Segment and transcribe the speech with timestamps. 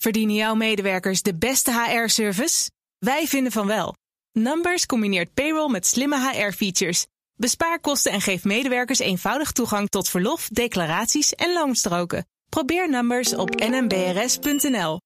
[0.00, 2.70] Verdienen jouw medewerkers de beste HR-service?
[2.98, 3.94] Wij vinden van wel.
[4.32, 7.06] Numbers combineert payroll met slimme HR-features.
[7.34, 12.26] Bespaar kosten en geef medewerkers eenvoudig toegang tot verlof, declaraties en loonstroken.
[12.48, 15.00] Probeer Numbers op nmbrs.nl.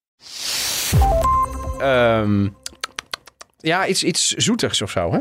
[1.79, 2.49] Ehm,
[3.57, 5.19] ja, iets, iets zoetigs of zo, hè?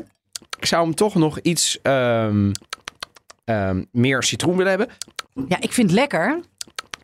[0.59, 2.51] Ik zou hem toch nog iets ehm,
[3.43, 4.89] ehm, meer citroen willen hebben.
[5.47, 6.39] Ja, ik vind het lekker.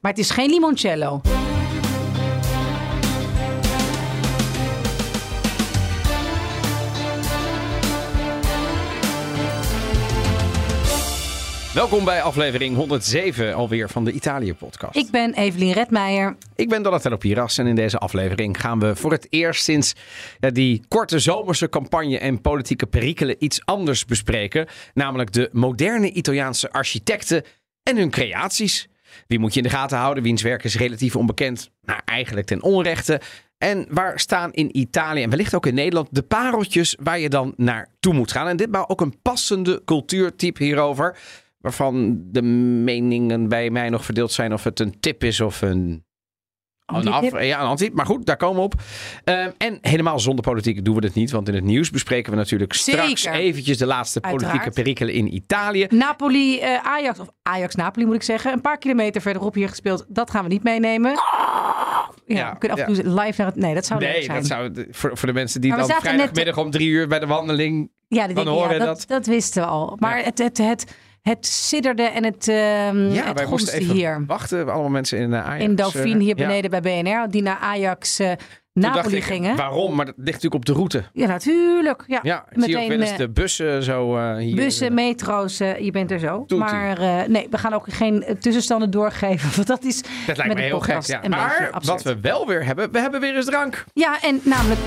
[0.02, 1.22] Maar het is geen limoncello.
[11.80, 14.96] Welkom bij aflevering 107 alweer van de Italië-podcast.
[14.96, 16.36] Ik ben Evelien Redmeijer.
[16.56, 19.94] Ik ben Donatello Piras en in deze aflevering gaan we voor het eerst sinds
[20.40, 24.68] ja, die korte zomerse campagne en politieke perikelen iets anders bespreken.
[24.94, 27.44] Namelijk de moderne Italiaanse architecten
[27.84, 28.90] en hun creaties.
[29.28, 30.24] Wie moet je in de gaten houden?
[30.24, 31.70] Wiens werk is relatief onbekend?
[31.82, 33.22] Nou, eigenlijk ten onrechte.
[33.58, 37.54] En waar staan in Italië en wellicht ook in Nederland de pareltjes waar je dan
[37.58, 38.48] naartoe moet gaan?
[38.48, 41.18] En ditmaal ook een passende cultuurtype hierover.
[41.60, 46.04] Waarvan de meningen bij mij nog verdeeld zijn of het een tip is of een
[46.86, 47.94] een af, ja, een antip.
[47.94, 48.74] Maar goed, daar komen we op.
[49.24, 51.32] Ehm, en helemaal zonder politiek doen we dit niet.
[51.32, 54.76] Want in het nieuws bespreken we natuurlijk straks eventjes de laatste politieke Uiteraard.
[54.76, 55.86] perikelen in Italië.
[55.90, 58.54] Napoli, eh, Ajax, of Ajax-Napoli moet ik zeggen.
[58.54, 60.06] Een paar kilometer verderop hier gespeeld.
[60.08, 61.12] Dat gaan we niet meenemen.
[61.12, 63.56] Ja, Ja, we kunnen af en toe live naar het...
[63.56, 64.38] Nee, dat zou Nee, zijn.
[64.38, 67.20] dat zou voor, voor de mensen die Maar dan net- vrijdagmiddag om drie uur bij
[67.20, 67.92] de wandeling.
[68.08, 69.96] Ja, horen ja, dat- dat, dat wisten we al.
[70.00, 70.96] Maar het, het, het,
[71.30, 74.24] het sidderde en het, ehm Ja, het wij moesten even hier.
[74.28, 74.70] wachten.
[74.70, 75.64] Allemaal mensen in uh, Ajax.
[75.64, 76.48] In Dauphine, eh, hier ja.
[76.48, 77.30] beneden bij BNR.
[77.30, 78.32] Die naar Ajax eh,
[78.74, 79.56] Napoli ik, gingen.
[79.56, 79.96] Waarom?
[79.96, 81.04] Maar dat ligt natuurlijk op de route.
[81.14, 82.04] Ja, natuurlijk.
[82.08, 84.56] Ja, Ja, ik zie ook wel eens eh, de bussen zo eh, hier.
[84.56, 86.38] Bussen, metro's, eh, je bent er zo.
[86.46, 86.58] Toetie.
[86.58, 89.50] Maar eh, nee, we gaan ook geen eh, tussenstanden doorgeven.
[89.56, 91.02] Want dat is Dat lijkt met me heel gek.
[91.02, 91.22] Ja.
[91.28, 93.86] Maar wat we wel weer hebben, we hebben weer eens drank.
[93.94, 94.80] Ja, en namelijk...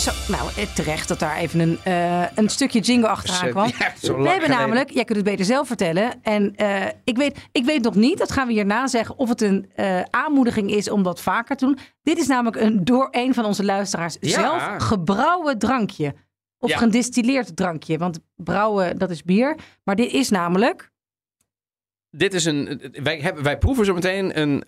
[0.00, 3.70] Zo, nou, eh, terecht dat daar even een, eh, een stukje jingle achteraan kwam.
[3.78, 4.50] ja, zo lang we hebben geleden.
[4.50, 6.22] namelijk, jij kunt het beter zelf vertellen.
[6.22, 9.40] En eh, ik, weet, ik weet nog niet, dat gaan we hierna zeggen, of het
[9.40, 9.70] een
[10.10, 11.78] aanmoediging is om dat vaker te doen.
[12.02, 14.28] Dit is namelijk een door een van onze luisteraars Ja.
[14.28, 16.14] zelf gebrouwen drankje.
[16.58, 16.76] Of Ja.
[16.76, 17.98] gedistilleerd drankje.
[17.98, 19.56] Want brouwen, dat is bier.
[19.84, 20.90] Maar dit is namelijk...
[22.10, 22.82] Dit is een.
[23.02, 24.62] Wij, hebben, wij proeven zo meteen een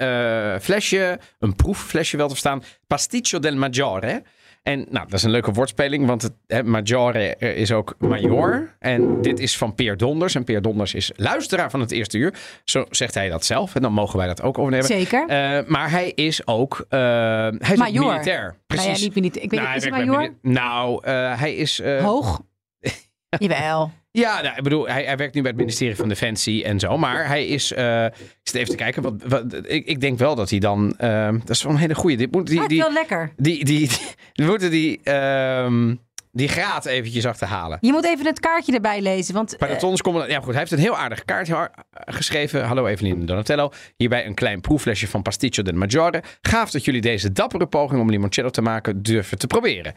[0.61, 2.63] flesje, een proefflesje wel te verstaan.
[2.87, 4.23] Pasticcio del Maggiore.
[4.63, 8.77] En nou, dat is een leuke woordspeling, want het eh, is ook major.
[8.79, 10.35] En dit is van Peer Donders.
[10.35, 12.35] En Peer Donders is luisteraar van het eerste uur.
[12.65, 13.75] Zo zegt hij dat zelf.
[13.75, 14.87] En dan mogen wij dat ook overnemen.
[14.87, 15.29] Zeker.
[15.29, 18.07] Eh, maar hij is ook, eh, hij is ook Major.
[18.07, 18.57] militair.
[18.67, 18.87] Precies.
[18.87, 20.35] Nou ja, niet, ik weet Nou, niet, is hij major?
[20.43, 21.83] Nou, eh, hij is.
[22.01, 22.41] Hoog?
[23.39, 23.91] Jawel.
[24.13, 26.99] Ja, nou, ik bedoel, hij, hij werkt nu bij het ministerie van Defensie en zo.
[26.99, 27.73] Maar hij is.
[27.73, 28.13] eh, ik
[28.43, 29.03] zit even te kijken.
[29.03, 30.95] Wat, wat, ik, ik denk wel dat hij dan.
[30.99, 32.17] eh, dat is wel een hele goeie.
[32.17, 33.33] Dit moet, die, die, wel lekker.
[33.37, 33.99] die, die, die,
[34.33, 35.01] we moeten die.
[35.03, 35.95] ehm,
[36.35, 37.79] die graad eventjes achterhalen.
[37.81, 39.35] Je moet even het kaartje erbij lezen.
[39.35, 40.29] Want de eh.
[40.29, 40.51] Ja, goed.
[40.51, 42.65] Hij heeft een heel aardig kaartje geschreven.
[42.65, 43.71] Hallo Evelien en Donatello.
[43.97, 46.23] Hierbij een klein proefflesje van Pasticcio del Maggiore.
[46.41, 49.95] Gaaf dat jullie deze dappere poging om limoncello te maken durven te proberen.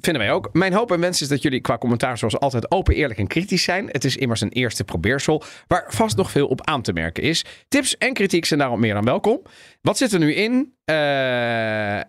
[0.00, 0.48] Vinden wij ook.
[0.52, 3.62] Mijn hoop en wens is dat jullie qua commentaar zoals altijd open, eerlijk en kritisch
[3.62, 3.88] zijn.
[3.90, 7.44] Het is immers een eerste probeersel waar vast nog veel op aan te merken is.
[7.68, 9.42] Tips en kritiek zijn daarom meer dan welkom.
[9.80, 10.74] Wat zit er nu in?
[10.84, 12.00] Eh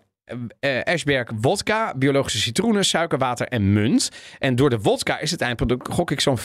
[0.60, 4.10] eh Ashberg wodka, biologische citroenen, suiker, water en munt.
[4.38, 6.42] En door de wodka is het eindproduct, gok ik, zo'n 14%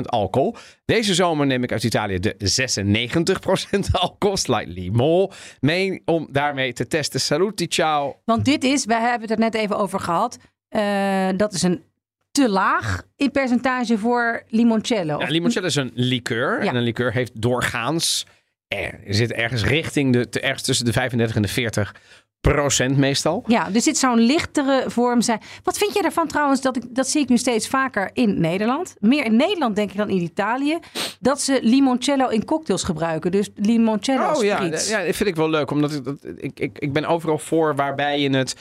[0.00, 0.56] alcohol.
[0.84, 2.36] Deze zomer neem ik uit Italië de
[3.78, 7.20] 96% alcohol, slightly more, mee om daarmee te testen.
[7.20, 8.16] Saluti, ciao.
[8.24, 10.38] Want dit is, wij hebben het er net even over gehad.
[10.74, 11.82] Eh, dat is een
[12.30, 15.18] te laag in percentage voor limoncello.
[15.20, 16.64] Ja, limoncello is een liqueur.
[16.64, 16.70] Ja.
[16.70, 18.26] En een liqueur heeft doorgaans,
[18.68, 21.94] er zit ergens richting de, te- ergens tussen de 35 en de 40
[22.40, 23.44] procent meestal.
[23.46, 25.40] Ja, dus dit zou een lichtere vorm zijn.
[25.62, 26.60] Wat vind jij ervan trouwens?
[26.60, 28.96] Dat, ik, dat zie ik nu steeds vaker in Nederland.
[29.00, 30.78] Meer in Nederland denk ik dan in Italië.
[31.20, 33.30] Dat ze limoncello in cocktails gebruiken.
[33.30, 34.88] Dus limoncello Oh ja, spritz.
[34.90, 35.70] ja, dat vind ik wel leuk.
[35.70, 38.56] Omdat ik, dat, ik, ik, ik ben overal voor waarbij je het...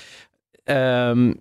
[0.63, 1.33] ehm,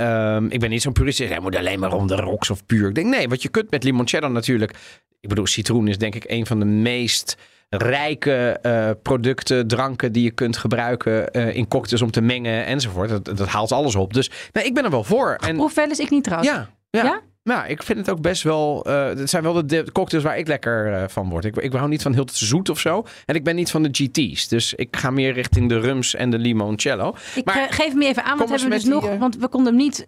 [0.00, 1.18] ehm, ik ben niet zo'n purist.
[1.18, 2.88] Hij moet alleen maar om de rocks of puur.
[2.88, 4.74] Ik denk nee, wat je kunt met limoncello natuurlijk...
[5.20, 7.36] Ik bedoel, citroen is denk ik een van de meest
[7.68, 13.08] rijke eh, producten, dranken die je kunt gebruiken eh, in cocktails om te mengen enzovoort.
[13.08, 14.14] Dat, dat haalt alles op.
[14.14, 15.36] Dus nee, ik ben er wel voor.
[15.40, 16.50] En, Proef wel eens, ik niet trouwens.
[16.50, 17.04] ja, ja.
[17.04, 17.20] Ja?
[17.42, 18.84] Ja, ik vind het ook best wel.
[18.84, 21.44] eh het zijn wel de, de cocktails waar ik lekker eh, van word.
[21.44, 23.06] Ik, ik hou niet van heel te zoet of zo.
[23.26, 24.48] En ik ben niet van de GT's.
[24.48, 27.14] Dus ik ga meer richting de rums en de limoncello.
[27.34, 29.48] Ik Maar- eh, geef hem even aan, want hebben we dus nog, die, want we
[29.48, 30.06] konden hem niet.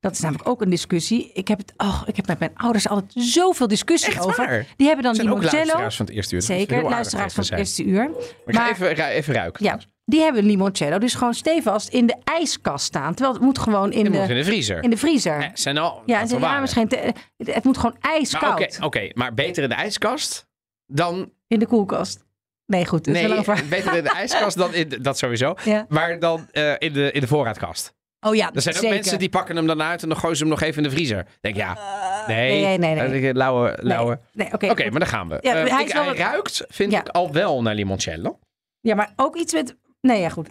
[0.00, 1.30] dat is namelijk ook een discussie.
[1.34, 4.46] Ik heb het, oh, ik heb met mijn ouders altijd zoveel discussie Echt over.
[4.46, 4.66] waar?
[4.76, 5.62] Die hebben dan zijn ook limoncello.
[5.64, 6.42] luisteraars van het eerste uur.
[6.42, 8.10] Zeker, luisteraars van het eerste uur.
[8.10, 8.14] Maar
[8.46, 9.64] ik ga even, ga even ruiken.
[9.64, 9.78] Ja,
[10.10, 13.14] die hebben limoncello dus gewoon stevast in de ijskast staan.
[13.14, 14.82] Terwijl het moet gewoon in, de, moet in de vriezer.
[14.82, 15.38] in de vriezer.
[15.40, 19.68] Eh, zijn al, ja, ja, misschien te- het moet gewoon ijskoud Oké, maar beter in
[19.68, 20.46] de ijskast
[20.86, 21.32] dan...
[21.46, 22.24] in de koelkast.
[22.66, 23.04] Nee, goed.
[23.04, 24.88] Dat is Nee, wel beter in de ijskast dan in...
[24.88, 25.54] de- Dat sowieso.
[25.64, 25.86] Ja.
[25.88, 27.94] Maar dan eh, in, de, in de voorraadkast.
[28.26, 28.96] Oh ja, Er zijn ook zeker.
[28.96, 30.94] mensen die pakken hem dan uit en dan gooien ze hem nog even in de
[30.94, 31.26] vriezer.
[31.40, 31.78] Denk ja,
[32.26, 32.62] nee.
[32.64, 33.28] nee, nee, nee.
[33.28, 34.20] Een Lauwe, Nee, lauwe.
[34.32, 34.70] nee, oké.
[34.70, 35.38] Oké, maar daar gaan we.
[35.40, 37.00] Ja, Eh, hij ik- hij ruikt, vind Ja.
[37.00, 38.38] ik, al wel naar limoncello.
[38.80, 39.76] Ja, maar ook iets met...
[40.00, 40.48] Nee, ja, goed.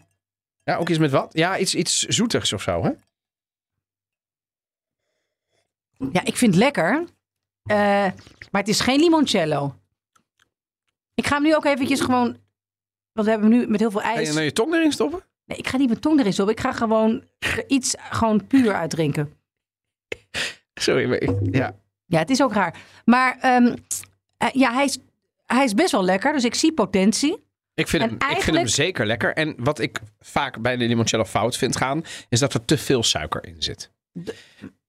[0.63, 1.33] Ja, ook iets met wat?
[1.33, 2.91] Ja, iets, iets zoetigs of zo, hè?
[6.11, 7.05] Ja, ik vind het lekker.
[7.63, 7.77] Eh,
[8.51, 9.75] maar het is geen limoncello.
[11.13, 12.37] Ik ga hem nu ook eventjes gewoon...
[13.11, 15.23] Want we hebben nu met heel veel Ga je nou je tong erin stoppen?
[15.45, 16.55] Nee, ik ga niet mijn tong erin stoppen.
[16.55, 19.33] Ik ga gewoon er iets gewoon puur uitdrinken.
[20.73, 21.75] Sorry, maar ik- ja.
[22.05, 22.79] Ja, het is ook raar.
[23.05, 23.75] Maar ehm,
[24.37, 24.97] eh, ja, hij is,
[25.45, 26.33] hij is best wel lekker.
[26.33, 27.47] Dus ik zie potentie.
[27.79, 29.33] Ik vind, En hem, ik vind hem zeker lekker.
[29.33, 33.03] En wat ik vaak bij de limoncello fout vind gaan, is dat er te veel
[33.03, 33.91] suiker in zit.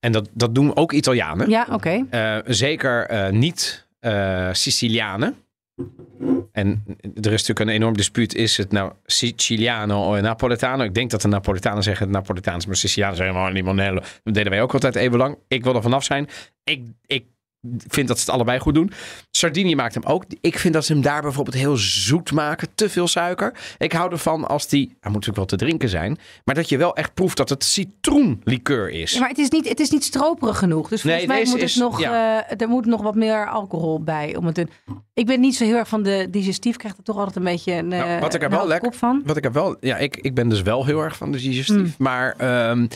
[0.01, 1.51] En dat, dat doen ook Italianen.
[1.51, 2.07] Ja, oké.
[2.11, 5.37] Eh, zeker eh, niet eh, Sicilianen.
[6.53, 8.35] En er is natuurlijk een enorm dispuut.
[8.35, 10.85] Is het nou Siciliano of Napoletano?
[10.85, 12.67] Ik denk dat de Napolitanen zeggen het Napolitaans.
[12.67, 14.01] Maar Sicilianen zeggen maar limonello.
[14.23, 15.39] Dat deden wij ook altijd even lang.
[15.49, 16.29] Ik wil er vanaf zijn.
[16.65, 17.25] Ik, ik
[17.89, 18.91] vind dat ze het allebei goed doen.
[19.31, 20.25] Sardinië maakt hem ook.
[20.41, 22.69] Ik vind dat ze hem daar bijvoorbeeld heel zoet maken.
[22.75, 23.55] Te veel suiker.
[23.79, 24.87] Ik hou ervan als die...
[24.87, 26.19] Hij moet natuurlijk wel te drinken zijn.
[26.45, 29.13] Maar dat je wel echt proeft dat het citroenlikeur is.
[29.13, 30.89] Ja, maar het is, niet, het is niet stroperig genoeg.
[30.89, 32.47] Dus volgens Nee, mij moet is- het nog, ja.
[32.49, 34.37] eh, er moet nog wat meer alcohol bij.
[34.37, 34.67] Om het te...
[35.15, 36.77] Ik ben niet zo heel erg van de digestief.
[36.77, 39.23] Krijgt er toch altijd een beetje een, Nou, eh, wat ik er wel lekker- van.
[39.25, 41.77] Wat ik heb wel, ja, ik, ik ben dus wel heel erg van de digestief.
[41.77, 41.95] Mm.
[41.99, 42.87] Maar ehm,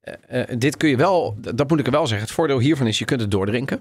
[0.00, 2.26] eh, eh, dit kun je wel, dat moet ik er wel zeggen.
[2.26, 3.80] Het voordeel hiervan is, je kunt het doordrinken.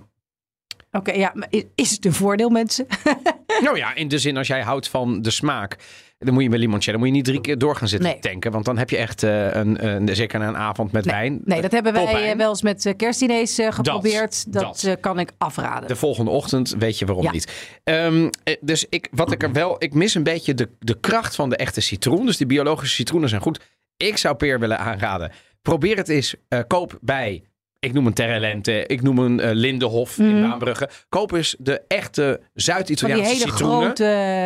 [0.91, 2.85] Oké, ja, maar is- het een voordeel, mensen?
[3.63, 5.75] nou ja, in de zin als jij houdt van de smaak.
[6.17, 8.19] Dan moet je met limoncello moet je niet drie keer door gaan zitten Nee.
[8.19, 8.51] tanken.
[8.51, 11.41] Want dan heb je echt, eh, een, een, zeker na een avond met wijn.
[11.45, 14.53] Nee, dat hebben wij eh, wel eens met eh, kerstdiners geprobeerd.
[14.53, 14.97] Dat, dat.
[14.99, 15.87] kan ik afraden.
[15.87, 17.31] De volgende ochtend weet je waarom Ja.
[17.31, 17.79] niet.
[17.83, 21.35] Ehm, eh, dus ik, wat ik er wel, ik mis een beetje de, de kracht
[21.35, 22.25] van de echte citroen.
[22.25, 23.59] Dus die biologische citroenen zijn goed.
[23.97, 25.31] Ik zou Peer willen aanraden.
[25.61, 26.35] Probeer het eens.
[26.67, 27.43] koop bij,
[27.79, 30.49] ik noem een Terrelente, ik noem een eh, Lindenhof in Mhm.
[30.49, 30.89] Baanbrugge.
[31.09, 33.79] Koop eens de echte Zuid-Italiaanse citroenen.
[33.81, 34.03] grote...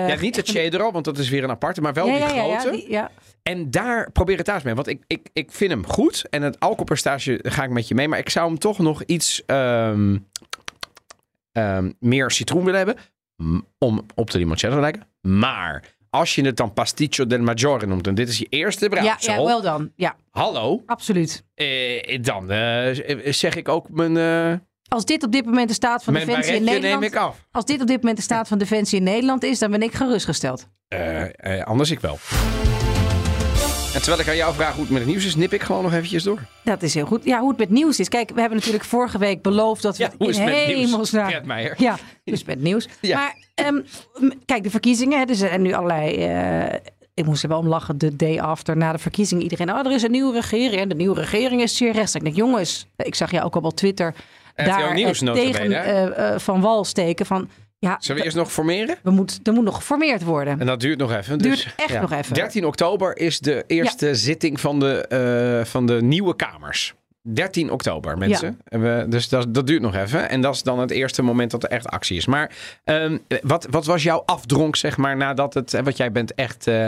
[0.07, 2.41] ja, niet de Cedro, want dat is weer een aparte, maar wel ja, die ja,
[2.43, 2.65] grote.
[2.65, 3.11] ja, die- ja.
[3.43, 4.73] En daar probeer het thuis mee.
[4.75, 6.23] Want ik, ik, ik vind hem goed.
[6.29, 8.07] En het alcoholpercentage ga ik met je mee.
[8.07, 10.17] Maar ik zou hem toch nog iets ehm,
[11.51, 12.97] ehm, meer citroen willen hebben.
[13.77, 15.07] Om op de limoncello te lijken.
[15.21, 15.83] Maar
[16.13, 18.07] als je het dan pasticcio del maggiore noemt.
[18.07, 19.33] En dit is je eerste Ja, brouwsel.
[19.33, 19.91] ja, wel dan.
[19.95, 20.83] Ja, Hallo.
[20.85, 21.45] absoluut.
[21.55, 26.03] Eh, dan eh, zeg ik ook mijn, eh Als dit op dit moment de staat
[26.03, 27.13] van mijn Defensie in barretje neem Nederland...
[27.13, 27.47] ik af.
[27.51, 29.93] Als dit op dit moment de staat van Defensie in Nederland is, dan ben ik
[29.93, 30.67] gerustgesteld.
[30.87, 32.17] Eh, eh, anders ik wel.
[33.93, 35.83] En terwijl ik aan jou vraag hoe het met het nieuws is, nip ik gewoon
[35.83, 36.39] nog eventjes door.
[36.63, 37.23] Dat is heel goed.
[37.23, 38.09] Ja, hoe het met nieuws is.
[38.09, 40.67] Kijk, we hebben natuurlijk vorige week beloofd dat we Ja, hoe in is het met
[40.67, 40.89] nieuws?
[40.89, 41.45] hemelsnaam...
[41.45, 41.75] Meijer.
[41.77, 42.87] Ja, dus met nieuws.
[43.01, 43.17] Ja.
[43.17, 43.79] Maar ehm,
[44.45, 45.19] kijk, de verkiezingen.
[45.19, 46.15] hè, Dus er zijn nu allerlei...
[46.15, 46.79] eh,
[47.13, 49.43] ik moest er wel om lachen de day after na de verkiezingen.
[49.43, 50.81] Iedereen, oh, er is een nieuwe regering.
[50.81, 52.15] En de nieuwe regering is zeer rechts.
[52.15, 54.13] Ik denk, jongens, ik zag jou ook al op Twitter
[54.55, 57.25] daar Nieuws eh, nota tegen eh, Van Wal steken.
[57.25, 57.49] Van,
[57.83, 58.95] ja, Zullen we eerst nog formeren?
[59.03, 60.59] we moet, er moet nog geformeerd worden.
[60.59, 61.37] En dat duurt nog even.
[61.37, 62.33] Duurt dus, echt nog even.
[62.33, 66.93] 13 oktober is de eerste zitting van de, eh, van de nieuwe kamers.
[67.21, 68.59] 13 oktober, mensen.
[68.63, 70.29] We, dus dat, dat duurt nog even.
[70.29, 72.25] En dat is dan het eerste moment dat er echt actie is.
[72.25, 72.51] Maar
[72.83, 75.71] ehm, wat, wat was jouw afdronk, zeg maar, nadat het...
[75.71, 76.67] Want jij bent echt...
[76.67, 76.87] eh,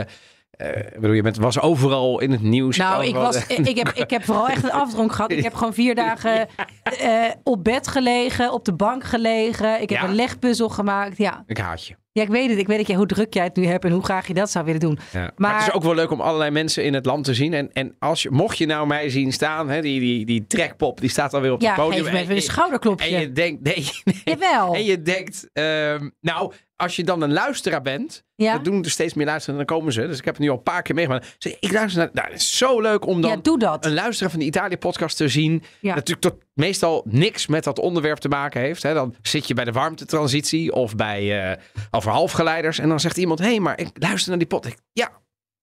[0.93, 2.77] bedoel, je bent, was overal in het nieuws.
[2.77, 5.31] Nou, ik, was, ik, heb, ik heb vooral echt een afdronk gehad.
[5.31, 6.47] Ik heb gewoon vier dagen
[6.83, 9.81] eh, op bed gelegen, op de bank gelegen.
[9.81, 10.07] Ik heb Ja.
[10.07, 11.17] een legpuzzel gemaakt.
[11.17, 11.43] Ja.
[11.47, 11.95] Ik haat je.
[12.15, 12.57] Ja, ik weet het.
[12.59, 14.49] Ik weet dat jij, hoe druk jij het nu hebt en hoe graag je dat
[14.51, 14.99] zou willen doen.
[15.11, 15.19] Ja.
[15.19, 17.53] Maar, Maar- het is ook wel leuk om allerlei mensen in het land te zien.
[17.53, 21.01] En, en als je, mocht je nou mij zien staan, hè, die, die, die trekpop,
[21.01, 22.03] die staat alweer op Ja, het podium.
[22.03, 23.15] me even En- een schouderklopje.
[23.15, 24.21] En je denkt, nee, nee.
[24.23, 24.73] Jawel.
[24.75, 28.53] En je denkt, ehm, nou, als je dan een luisteraar bent, Ja?
[28.53, 30.07] dat doen er steeds meer luisteren en dan komen ze.
[30.07, 31.35] Dus ik heb het nu al een paar keer meegemaakt.
[31.59, 33.85] Ik luister naar, nou, het is zo leuk om dan ja, doe dat.
[33.85, 35.63] een luisteraar van de Italië-podcast te zien.
[35.79, 35.95] Ja.
[35.95, 38.83] Natuurlijk tot meestal niks met dat onderwerp te maken heeft.
[38.83, 38.93] Hè.
[38.93, 41.57] Dan zit je bij de warmtetransitie of bij uh,
[41.91, 42.79] over halfgeleiders.
[42.79, 44.65] En dan zegt iemand, hé, hey, maar ik luister naar die pot.
[44.65, 45.09] Ik, ja,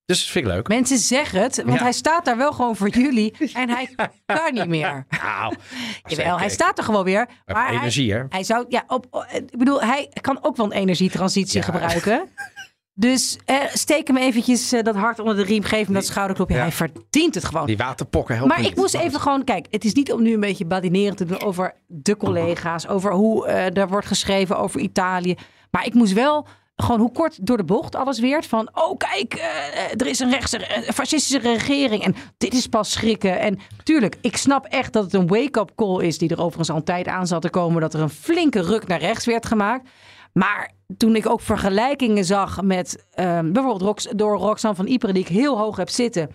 [0.04, 0.68] dus dat vind ik leuk.
[0.68, 1.82] Mensen zeggen het, want Ja.
[1.82, 3.34] hij staat daar wel gewoon voor jullie.
[3.54, 3.88] En hij
[4.26, 5.06] kan niet meer.
[5.22, 5.54] Nou,
[6.16, 7.26] Jawel, hij staat er gewoon weer.
[7.44, 8.22] Maar Maar hij, energie, hè?
[8.28, 11.64] hij zou, ja, op, op- ik bedoel, hij kan ook wel een energietransitie Ja.
[11.64, 12.28] gebruiken.
[12.94, 16.54] Dus eh, steek hem eventjes eh, dat hart onder de riem, geef hem dat schouderklopje.
[16.54, 16.60] Ja.
[16.60, 17.66] Hij verdient het gewoon.
[17.66, 20.40] Die waterpokken helpen Maar ik moest even gewoon, kijk, het is niet om nu een
[20.40, 25.36] beetje badinerend te doen over de collega's, over hoe eh er wordt geschreven over Italië.
[25.70, 26.46] Maar ik moest wel
[26.82, 28.46] gewoon hoe kort door de bocht alles werd.
[28.46, 32.04] Van, oh kijk, eh, er is een rechtse, eh, fascistische regering.
[32.04, 33.40] En dit is pas schrikken.
[33.40, 36.18] En tuurlijk, ik snap echt dat het een wake-up call is...
[36.18, 37.80] die er overigens al een tijd aan zat te komen...
[37.80, 39.88] dat er een flinke ruk naar rechts werd gemaakt.
[40.32, 45.12] Maar toen ik ook vergelijkingen zag met ehm, bijvoorbeeld Rox, door Roxanne van Ypres...
[45.12, 46.30] die ik heel hoog heb zitten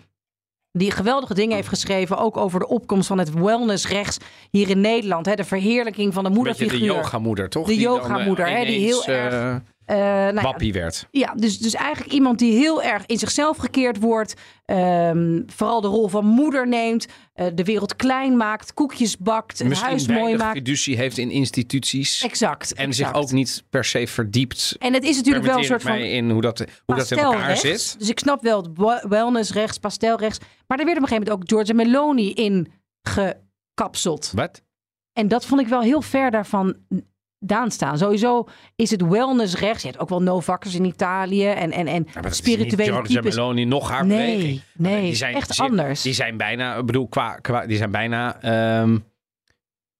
[0.72, 4.18] die geweldige dingen heeft geschreven, ook over de opkomst van het wellnessrechts
[4.50, 5.26] hier in Nederland.
[5.26, 6.78] Hè, de verheerlijking van de moederfiguur.
[6.78, 7.66] de yogamoeder, toch?
[7.66, 9.62] De Die dan, eh, yogamoeder, hè, die heel erg,
[9.96, 11.06] ja, wappie werd.
[11.10, 14.34] ja, dus, dus eigenlijk iemand die heel erg in zichzelf gekeerd wordt.
[14.64, 17.06] ehm, vooral de rol van moeder neemt.
[17.34, 18.74] eh, de wereld klein maakt.
[18.74, 19.58] Koekjes bakt.
[19.58, 20.56] Het Misschien huis mooi maakt.
[20.56, 22.22] fiducie heeft in instituties.
[22.22, 22.74] Exact.
[22.74, 23.10] en exact.
[23.14, 24.76] zich ook niet per se verdiept.
[24.78, 27.56] En het is natuurlijk wel een soort van in hoe dat, hoe dat in elkaar
[27.56, 27.96] zit.
[27.98, 28.66] Dus ik snap wel
[29.08, 30.38] wellnessrechts, pastelrechts.
[30.66, 34.32] Maar er werd op een gegeven moment ook Giorgia Meloni in gekapseld.
[34.34, 34.62] Wat?
[35.12, 36.76] En dat vond ik wel heel ver daarvan
[37.38, 37.98] daan staan.
[37.98, 39.82] Sowieso is het wellnessrechts.
[39.82, 41.46] Je hebt ook wel no-vakkers in Italië.
[41.46, 43.20] En, en, en Ja, spirituele niet Giorgia.
[43.22, 44.60] Meloni nog haar Nee, beweging.
[44.76, 46.02] nee, die zijn echt zeer- anders.
[46.02, 48.98] Die zijn bijna, ik bedoel, qua, qua, die zijn bijna ehm,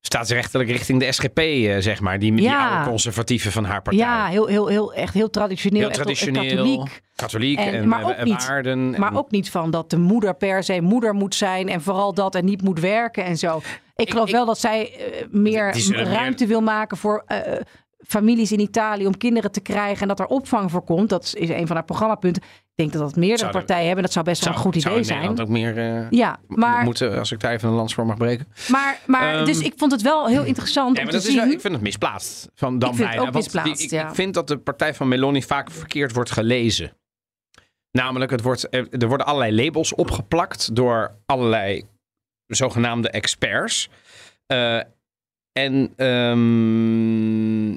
[0.09, 2.19] staatsrechtelijk richting de SGP, eh, zeg maar.
[2.19, 4.05] Die, die oude conservatieven van haar partij.
[4.05, 5.79] Ja, heel, heel, heel, echt heel traditioneel.
[5.81, 7.01] Heel echt traditioneel, katholiek.
[7.15, 8.91] katholiek en, En- maar ook eh, niet- waarden.
[8.91, 11.69] Maar en- ook niet van dat de moeder per se moeder moet zijn.
[11.69, 13.61] En vooral dat en niet moet werken en zo.
[13.97, 17.39] Ik geloof ik- wel dat zij eh, meer Die ruimte wil maken voor eh,
[18.07, 20.03] families in Italië om kinderen te krijgen.
[20.03, 21.09] En dat er opvang voor komt.
[21.09, 22.43] Dat is een van haar programmapunten.
[22.79, 24.05] Ik denk dat dat meerdere er- partijen hebben.
[24.05, 25.19] Dat zou best wel een goed idee zijn.
[25.19, 28.17] Nederland ook meer eh, Ja, maar, moeten, als ik daar even een lans voor mag
[28.17, 28.47] breken.
[28.69, 31.37] maar, maar Ehm, dus ik vond het wel heel interessant Ja, om maar te dat
[31.37, 31.53] zien.
[31.53, 32.49] ik vind het misplaatst.
[32.55, 33.27] Van dan Ik vind bijna.
[33.27, 34.09] ook misplaatst, ik, ja.
[34.09, 36.93] ik vind dat de partij van Meloni vaak verkeerd wordt gelezen.
[37.91, 41.85] Namelijk, het wordt, er er worden allerlei labels opgeplakt door allerlei
[42.47, 43.89] zogenaamde experts.
[44.47, 44.81] Eh,
[45.53, 47.71] en ehm,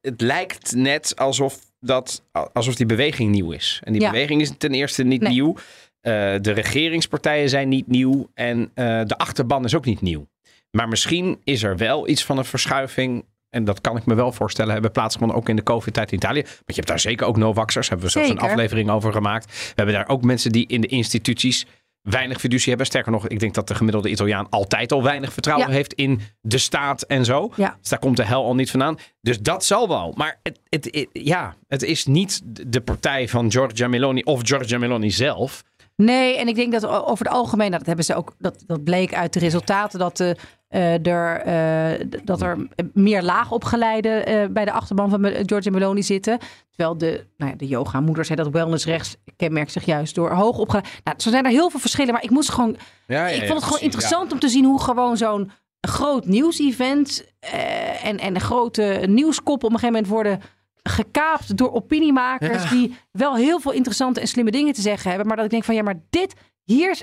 [0.00, 2.22] het lijkt net alsof, dat,
[2.52, 3.80] alsof die beweging nieuw is.
[3.84, 4.10] En die Ja.
[4.10, 5.32] beweging is ten eerste niet Nee.
[5.32, 5.54] nieuw.
[6.00, 8.30] Eh, de regeringspartijen zijn niet nieuw.
[8.34, 10.26] En eh, de achterban is ook niet nieuw.
[10.70, 13.24] Maar misschien is er wel iets van een verschuiving.
[13.50, 16.42] En dat kan ik me wel voorstellen hebben plaatsgevonden ook in de COVID-tijd in Italië.
[16.42, 17.88] Want je hebt daar zeker ook no-vaxxers.
[17.88, 19.46] Hebben we zelfs een aflevering over gemaakt.
[19.46, 21.66] We hebben daar ook mensen die in de instituties
[22.02, 22.86] weinig fiducie hebben.
[22.86, 25.72] Sterker nog, ik denk dat de gemiddelde Italiaan altijd al weinig vertrouwen Ja.
[25.74, 27.52] heeft in de staat en zo.
[27.56, 27.76] Ja.
[27.80, 28.98] Dus daar komt de hel al niet vandaan.
[29.20, 30.12] Dus dat zal wel.
[30.16, 34.78] Maar het, het, het- ja, het is niet de partij van Giorgia Meloni of Giorgia
[34.78, 35.62] Meloni zelf.
[36.00, 38.84] Nee, en ik denk dat over het algemeen, nou, dat hebben ze ook, dat, dat
[38.84, 40.36] bleek uit de resultaten, dat, de,
[40.68, 46.38] eh, er, eh, dat er meer laagopgeleiden eh bij de achterban van Giorgia Meloni zitten.
[46.70, 51.00] Terwijl de, nou ja, de yoga-moeders, hè, dat wellnessrechts, kenmerkt zich juist door hoog opgeleid.
[51.04, 52.76] Nou, zo zijn er heel veel verschillen, maar ik moest gewoon,
[53.06, 58.06] Ja, ik vond het gewoon interessant om te zien hoe gewoon zo'n groot nieuwsevent eh,
[58.06, 60.40] en, en een grote nieuwskoppen op een gegeven moment worden
[60.82, 62.70] gekaapt door opiniemakers Ja.
[62.70, 65.64] die wel heel veel interessante en slimme dingen te zeggen hebben, maar dat ik denk
[65.64, 66.34] van ja, maar dit
[66.64, 67.02] hier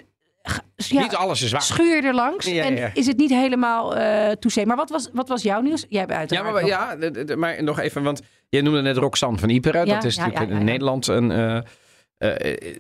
[0.76, 1.62] ja, Niet alles is waar.
[1.62, 3.96] schuur er langs Ja, en is het niet helemaal
[4.40, 4.66] toezee.
[4.66, 5.86] Maar wat was, wat was jouw nieuws?
[5.90, 8.82] Jij hebt Ja, uiteraard maar, nog- ja, de- de- maar nog even, want je noemde
[8.82, 9.86] net Roxanne van Iperen.
[9.86, 10.64] Dat is natuurlijk in.
[10.64, 11.60] Nederland een, eh,
[12.18, 12.30] eh,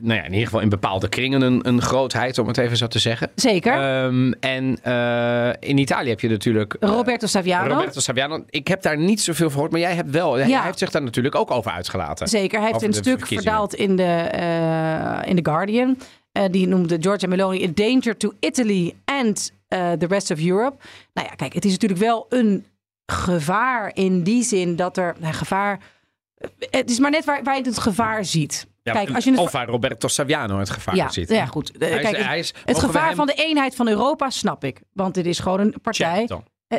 [0.01, 2.87] nou ja, in ieder geval in bepaalde kringen een, een grootheid, om het even zo
[2.87, 3.29] te zeggen.
[3.35, 3.73] Zeker.
[3.73, 7.73] Ehm, en eh, in Italië heb je natuurlijk eh, Roberto Saviano.
[7.73, 8.43] Roberto Saviano.
[8.49, 10.33] Ik heb daar niet zoveel van gehoord, maar jij hebt wel.
[10.33, 10.63] Hij Ja.
[10.63, 12.27] heeft zich daar natuurlijk ook over uitgelaten.
[12.27, 15.97] Zeker, hij heeft een stuk verdaald in de, eh, in The Guardian.
[16.31, 20.77] Eh, die noemde Giorgia Meloni a danger to Italy and eh, the rest of Europe.
[21.13, 22.65] Nou ja, kijk, het is natuurlijk wel een
[23.05, 25.79] gevaar in die zin dat er nou, gevaar.
[26.69, 28.67] Het is maar net waar, waar je het gevaar ziet.
[28.87, 31.29] Ja, kijk, als je het of waar Roberto Saviano het gevaar ja, zit.
[31.29, 31.71] ja, goed.
[31.79, 34.81] Hij is- kijk, hij is- het gevaar hem- van de eenheid van Europa snap ik.
[34.93, 36.27] Want dit is gewoon een partij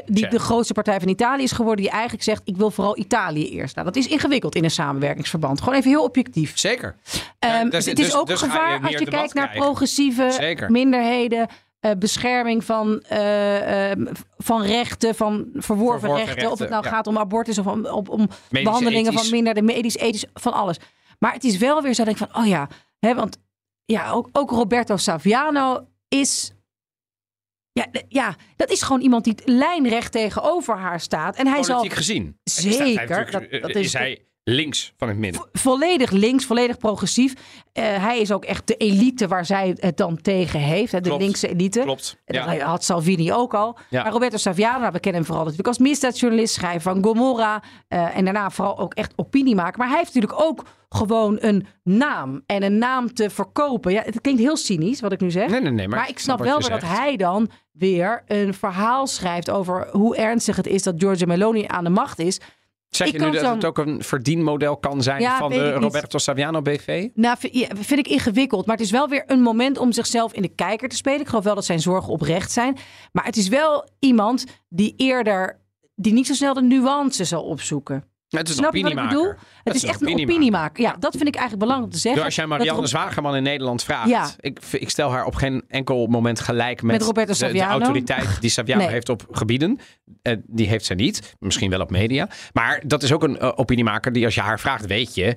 [0.07, 0.31] die Check.
[0.31, 1.83] de grootste partij van Italië is geworden.
[1.83, 3.75] Die eigenlijk zegt, ik wil vooral Italië eerst.
[3.75, 5.59] Nou, dat is ingewikkeld in een samenwerkingsverband.
[5.61, 6.59] Gewoon even heel objectief.
[6.59, 6.97] Zeker.
[7.39, 9.61] Ehm, dus- het is dus- ook dus je gevaar als je kijkt naar krijgen.
[9.65, 10.71] progressieve Zeker.
[10.71, 11.47] minderheden.
[11.81, 14.07] eh, bescherming van, eh, ehm,
[14.39, 16.51] van rechten, van verworven, Verworven rechten.
[16.51, 16.91] Of het nou ja.
[16.91, 19.21] gaat om abortus of om, om, om behandelingen ethisch.
[19.21, 20.77] van minderheden, medisch, ethisch, van alles.
[21.19, 23.39] Maar het is wel weer zo dat ik van, oh ja, hè, want
[23.85, 26.53] ja, ook, ook Roberto Saviano is
[27.73, 31.37] ja, ja, dat is gewoon iemand die lijnrecht tegenover haar staat.
[31.37, 32.39] En hij zal Politiek gezien.
[32.45, 32.97] Zeker,
[33.31, 35.47] hij dat- dat is, is- hij links van het midden.
[35.53, 37.35] volledig links, volledig progressief.
[37.73, 40.93] Eh, hij is ook echt de elite waar zij het dan tegen heeft.
[40.93, 41.23] Hè, de Klopt.
[41.23, 41.81] linkse elite.
[41.81, 42.17] Klopt.
[42.27, 42.47] Ja.
[42.47, 43.79] Dat had Salvini ook al.
[43.91, 44.03] Ja.
[44.03, 47.63] Maar Roberto Saviano, nou, we kennen hem vooral natuurlijk als misdaadjournalist, schrijver van Gomorra.
[47.89, 49.79] eh, en daarna vooral ook echt opinie maken.
[49.79, 52.43] Maar hij heeft natuurlijk ook gewoon een naam.
[52.47, 53.93] En een naam te verkopen.
[53.93, 55.49] Ja, het klinkt heel cynisch wat ik nu zeg.
[55.51, 55.89] Nee, nee, nee.
[55.89, 60.17] Maar, Maar, ik snap wel weer dat hij dan weer een verhaal schrijft over hoe
[60.17, 62.41] ernstig het is dat Giorgia Meloni aan de macht is.
[62.91, 65.83] Zeg Ik je nu dat het ook een verdienmodel kan zijn Ja, van de niet.
[65.83, 67.09] Roberto Saviano BV?
[67.15, 67.37] Nou,
[67.75, 68.67] vind ik ingewikkeld.
[68.67, 71.21] Maar het is wel weer een moment om zichzelf in de kijker te spelen.
[71.21, 72.77] Ik geloof wel dat zijn zorgen oprecht zijn.
[73.13, 75.61] Maar het is wel iemand die eerder,
[75.95, 78.05] die niet zo snel de nuance zal opzoeken.
[78.29, 79.17] Het is een je wat ik opiniemaker.
[79.19, 79.33] bedoel?
[79.65, 80.35] Het is echt een opiniemaker.
[80.35, 80.83] opiniemaker.
[80.83, 82.15] Ja, dat vind ik eigenlijk belangrijk om te zeggen.
[82.21, 84.31] Dus als jij Marianne Rob- Zwageman in Nederland vraagt, Ja.
[84.41, 88.41] ik, ik stel haar op geen enkel moment gelijk met, Met Roberto de- de, autoriteit
[88.41, 88.91] die Saviano Nee.
[88.91, 89.79] heeft op gebieden.
[90.23, 91.35] Eh, die heeft zij niet.
[91.39, 92.29] Misschien wel op media.
[92.53, 95.37] Maar dat is ook een eh, opiniemaker die als je haar vraagt, weet je...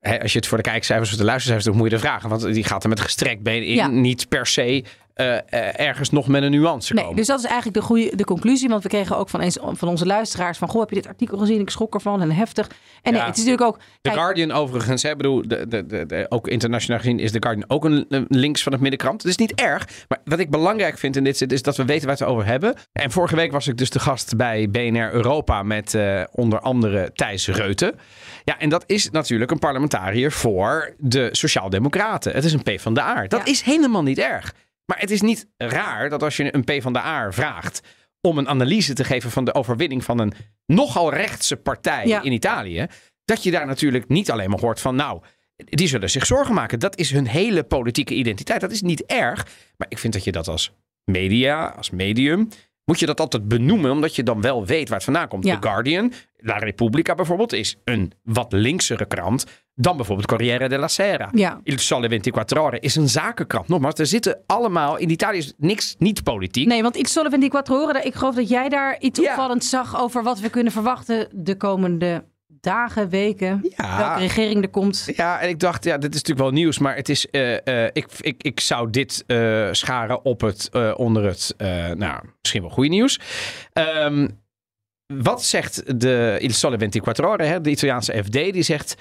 [0.00, 2.28] Hè, als je het voor de kijkcijfers of de luistercijfers doet, moet je er vragen.
[2.28, 3.74] Want die gaat er met gestrekt been in.
[3.74, 3.86] Ja.
[3.88, 4.84] Niet per se
[5.20, 5.36] eh,
[5.68, 7.16] eh, ergens nog met een nuance Nee, komen.
[7.18, 8.68] dus dat is eigenlijk de, goede, de conclusie.
[8.68, 10.68] Want we kregen ook van, eens, van onze luisteraars van...
[10.68, 11.60] Goh, heb je dit artikel gezien?
[11.60, 12.66] Ik schrok ervan en heftig.
[13.02, 13.76] En nee, het is natuurlijk ook...
[13.78, 17.36] The kijk, Guardian overigens, hè, bedoel, de, de, de, de- ook internationaal gezien is The
[17.42, 19.22] Guardian ook een, een links van het middenkrant.
[19.22, 21.84] Het is niet erg, maar wat ik belangrijk vind in dit zit is dat we
[21.84, 22.74] weten waar we het over hebben.
[22.92, 27.10] En vorige week was ik dus de gast bij BNR Europa met eh, onder andere
[27.14, 27.94] Thijs Reuten.
[28.44, 32.32] Ja, en dat is natuurlijk een parlementariër voor de Sociaaldemocraten.
[32.32, 33.26] Het is een P van de A.
[33.26, 33.52] Dat Ja.
[33.52, 34.54] is helemaal niet erg.
[34.90, 37.80] Maar het is niet raar dat als je een P van de A vraagt
[38.20, 40.32] om een analyse te geven van de overwinning van een
[40.66, 42.22] nogal rechtse partij Ja.
[42.22, 42.86] in Italië,
[43.24, 45.22] dat je daar natuurlijk niet alleen maar hoort van, nou,
[45.56, 46.78] die zullen zich zorgen maken.
[46.78, 48.60] Dat is hun hele politieke identiteit.
[48.60, 49.46] Dat is niet erg.
[49.76, 50.72] Maar ik vind dat je dat als
[51.04, 52.48] media, als medium,
[52.84, 55.44] moet je dat altijd benoemen, omdat je dan wel weet waar het vandaan komt.
[55.44, 55.58] Ja.
[55.58, 59.44] The Guardian, La Repubblica bijvoorbeeld, is een wat linksere krant
[59.80, 61.28] dan bijvoorbeeld Corriere della Sera.
[61.32, 61.60] Ja.
[61.62, 63.68] Il Sole 24 Ore is een zakenkrant.
[63.68, 66.66] Nogmaals, er zitten allemaal, in Italië is niks niet politiek.
[66.66, 68.06] Nee, want we die quattro horen.
[68.06, 69.30] Ik geloof dat jij daar iets Ja.
[69.30, 72.24] opvallends zag over wat we kunnen verwachten de komende
[72.60, 73.72] dagen, weken.
[73.76, 73.98] Ja.
[73.98, 75.08] Welke regering er komt.
[75.16, 77.90] Ja, en ik dacht, ja, dit is natuurlijk wel nieuws, maar het is, eh, eh,
[77.92, 81.54] ik, ik, ik zou dit eh, scharen op het, onder het,
[81.96, 83.20] nou, misschien wel goede nieuws.
[83.72, 84.28] Ehm,
[85.06, 88.94] wat zegt de Il Sole 24 Ore, hè, de Italiaanse FD, die zegt,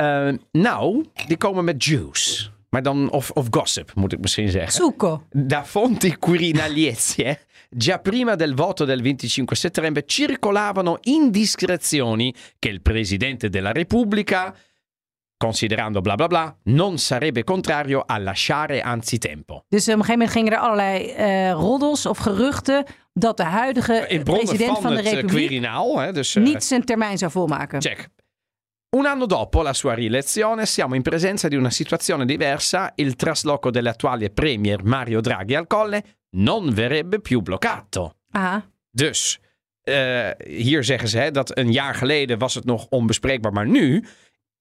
[0.00, 2.48] eh, nou, die komen met juice.
[2.70, 4.72] Maar dan, of, of gossip, moet ik misschien zeggen.
[4.72, 5.22] Succo.
[5.30, 7.38] Da fonti quirinalizie,
[7.70, 14.54] già prima del voto del 25 settembre circolavano indiscrezioni che il Presidente della Repubblica,
[15.36, 19.64] considerando bla bla bla, non sarebbe contrario a lasciare anzitempo.
[19.68, 24.20] Dus op een gegeven moment gingen er allerlei eh, roddels of geruchten dat de huidige
[24.24, 26.36] president van van de eh, Republiek Quirinaal, hè, dus...
[26.36, 27.82] eh, niet zijn termijn zou volmaken.
[27.82, 28.08] Check.
[28.96, 32.92] Un anno dopo la sua rielezione siamo in presenza di una situazione diversa.
[32.96, 36.04] Il trasloco dell'attuale premier Mario Draghi al colle
[36.36, 38.16] non verrebbe più bloccato.
[38.30, 38.68] Aha.
[38.90, 39.38] Dus
[39.82, 44.04] eh, hier zeggen ze hè, dat een jaar geleden was het nog onbespreekbaar, maar nu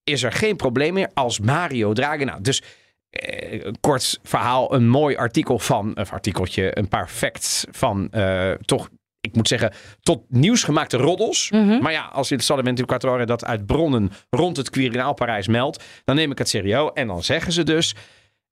[0.04, 2.24] is er geen probleem meer als Mario Draghi.
[2.24, 2.64] Nou, dus
[3.10, 8.52] eh, een kort verhaal, een mooi artikel van, of artikeltje, een paar facts van eh,
[8.52, 8.90] toch,
[9.22, 11.52] ik moet zeggen, tot nieuws gemaakte roddels.
[11.52, 11.82] Mhm.
[11.82, 16.16] Maar ja, als het Salamente Quattro dat uit bronnen rond het Quirinaal Parijs meldt, dan
[16.16, 16.92] neem ik het serieus.
[16.94, 17.96] En dan zeggen ze dus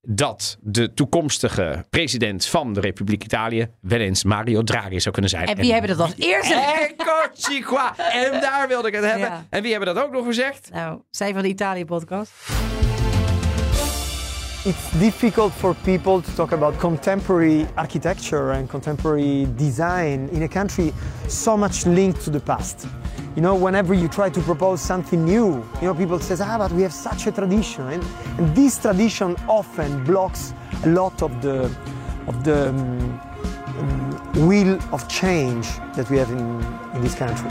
[0.02, 5.48] dat de toekomstige president van de Republiek Italië wel eens Mario Draghi zou kunnen zijn.
[5.48, 6.94] En wie hebben dat als eerste?
[7.66, 7.96] Qua!
[7.98, 9.30] En daar wilde ik het hebben.
[9.30, 9.46] Ja.
[9.50, 10.70] En wie hebben dat ook nog gezegd?
[10.72, 12.32] Nou, zij van de Italië-podcast.
[14.68, 20.94] It's difficult for people to talk about contemporary architecture and contemporary design in a country
[21.30, 22.86] so much linked to the past.
[23.38, 26.74] You know, whenever you try to propose something new, you know, people say, ah, but
[26.74, 27.88] we have such a tradition.
[27.88, 28.04] And,
[28.38, 30.54] and this tradition often blocks
[30.84, 31.74] a lot of the,
[32.28, 33.22] of the um,
[33.80, 36.62] um, wheel of change that we have in,
[36.94, 37.50] in this country.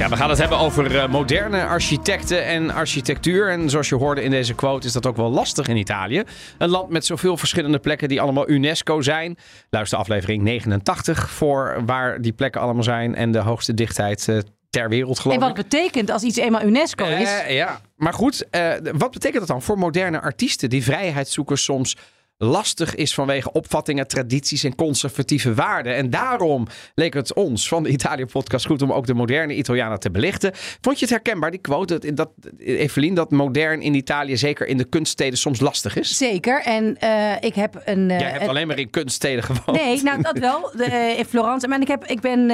[0.00, 3.50] Ja, we gaan het hebben over eh, moderne architecten en architectuur.
[3.50, 6.22] En zoals je hoorde in deze quote is dat ook wel lastig in Italië.
[6.58, 9.36] Een land met zoveel verschillende plekken die allemaal UNESCO zijn.
[9.70, 13.14] Luister aflevering 89 voor waar die plekken allemaal zijn.
[13.14, 14.38] En de hoogste dichtheid eh,
[14.70, 15.68] ter wereld geloof En wat ik.
[15.68, 17.40] betekent als iets eenmaal UNESCO is?
[17.40, 18.46] Eh, ja, maar goed,
[18.92, 21.96] wat betekent dat dan voor moderne artiesten die vrijheid zoeken soms
[22.42, 25.94] lastig is vanwege opvattingen, tradities en conservatieve waarden.
[25.96, 30.10] En daarom leek het ons van de Italië-podcast goed om ook de moderne Italianen te
[30.10, 30.50] belichten.
[30.80, 34.76] Vond je het herkenbaar, die quote, dat, dat, Evelien, dat modern in Italië, zeker in
[34.76, 36.16] de kunststeden, soms lastig is?
[36.16, 36.62] Zeker.
[36.62, 38.10] En eh, ik heb een...
[38.10, 39.82] eh, Jij hebt een- alleen maar in kunststeden gewoond.
[39.84, 40.70] Nee, nou dat wel.
[40.76, 41.68] De, eh, in Florence.
[41.68, 42.46] Maar ik, heb, ik ben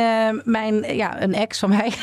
[0.44, 1.92] mijn, ja, een ex van mij.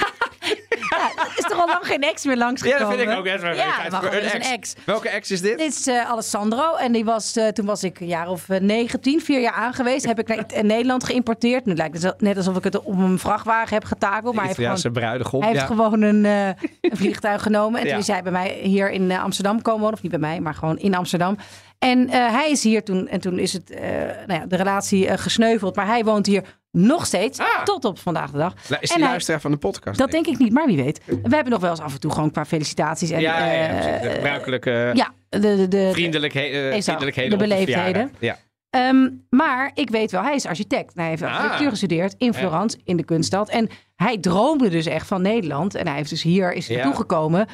[0.90, 2.80] Ja, er is toch al lang geen ex meer Ja, langsgekomen?
[2.88, 3.26] dat vind ik ook.
[3.26, 3.38] Ja,
[3.72, 4.34] gewoon een ex.
[4.34, 4.74] een ex.
[4.86, 5.58] Welke ex is dit?
[5.58, 9.42] Dit is Alessandro en die was, toen was ik een jaar of eh, 19, vier
[9.42, 10.06] jaar aangeweest.
[10.06, 11.66] Heb ik naar in Nederland geïmporteerd.
[11.66, 14.36] Nu lijkt het net alsof ik het op een vrachtwagen heb getakeld.
[14.36, 15.40] Maar hij heeft gewoon Italiaanse bruidegom.
[15.42, 15.68] hij heeft ja.
[15.68, 16.48] gewoon een, eh,
[16.82, 17.80] een vliegtuig genomen.
[17.80, 17.92] En Ja.
[17.92, 19.96] toen is hij bij mij hier in eh, Amsterdam komen wonen.
[19.96, 21.38] Of niet bij mij, maar gewoon in Amsterdam.
[21.84, 23.08] En eh, hij is hier toen.
[23.08, 23.90] En toen is het, eh,
[24.28, 25.76] nou ja, de relatie eh, gesneuveld.
[25.76, 27.40] Maar hij woont hier nog steeds.
[27.40, 27.64] Ah.
[27.64, 28.54] Tot op vandaag de dag.
[28.64, 29.98] Is En die hij- luisteraar van de podcast?
[29.98, 31.02] Dat denk ik niet, maar wie weet.
[31.06, 33.10] We hebben nog wel eens af en toe gewoon qua felicitaties.
[33.10, 38.12] En, ja, ja, de gebruikelijke ja, de, de, de, vriendelijkheden, vriendelijkheden de beleefdheden.
[38.20, 38.38] Ja.
[38.70, 40.94] Ehm, maar ik weet wel, hij is architect.
[40.96, 41.36] Hij heeft Ah.
[41.36, 43.50] architectuur gestudeerd in Florence, in de kunststad.
[43.50, 45.76] En hij droomde dus echt van Nederland.
[45.76, 47.48] En hij heeft dus hier is naartoe gekomen.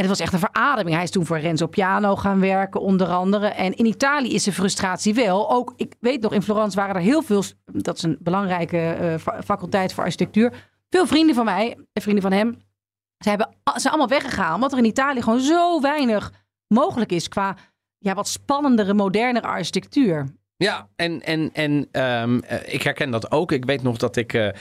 [0.00, 0.94] Het was echt een verademing.
[0.94, 3.46] Hij is toen voor Renzo Piano gaan werken, onder andere.
[3.46, 5.50] En in Italië is de frustratie wel.
[5.50, 7.42] Ook, ik weet nog, in Florence waren er heel veel...
[7.64, 10.52] Dat is een belangrijke eh, fa- faculteit voor architectuur.
[10.90, 12.58] Veel vrienden van mij, en vrienden van hem...
[13.18, 14.54] Ze hebben, ze allemaal weggegaan.
[14.54, 16.32] Omdat er in Italië gewoon zo weinig
[16.66, 17.28] mogelijk is...
[17.28, 17.56] qua
[17.98, 20.26] ja, wat spannendere, modernere architectuur.
[20.56, 23.52] Ja, en, en, en ehm, eh, ik herken dat ook.
[23.52, 24.54] Ik weet nog dat ik eh, eh,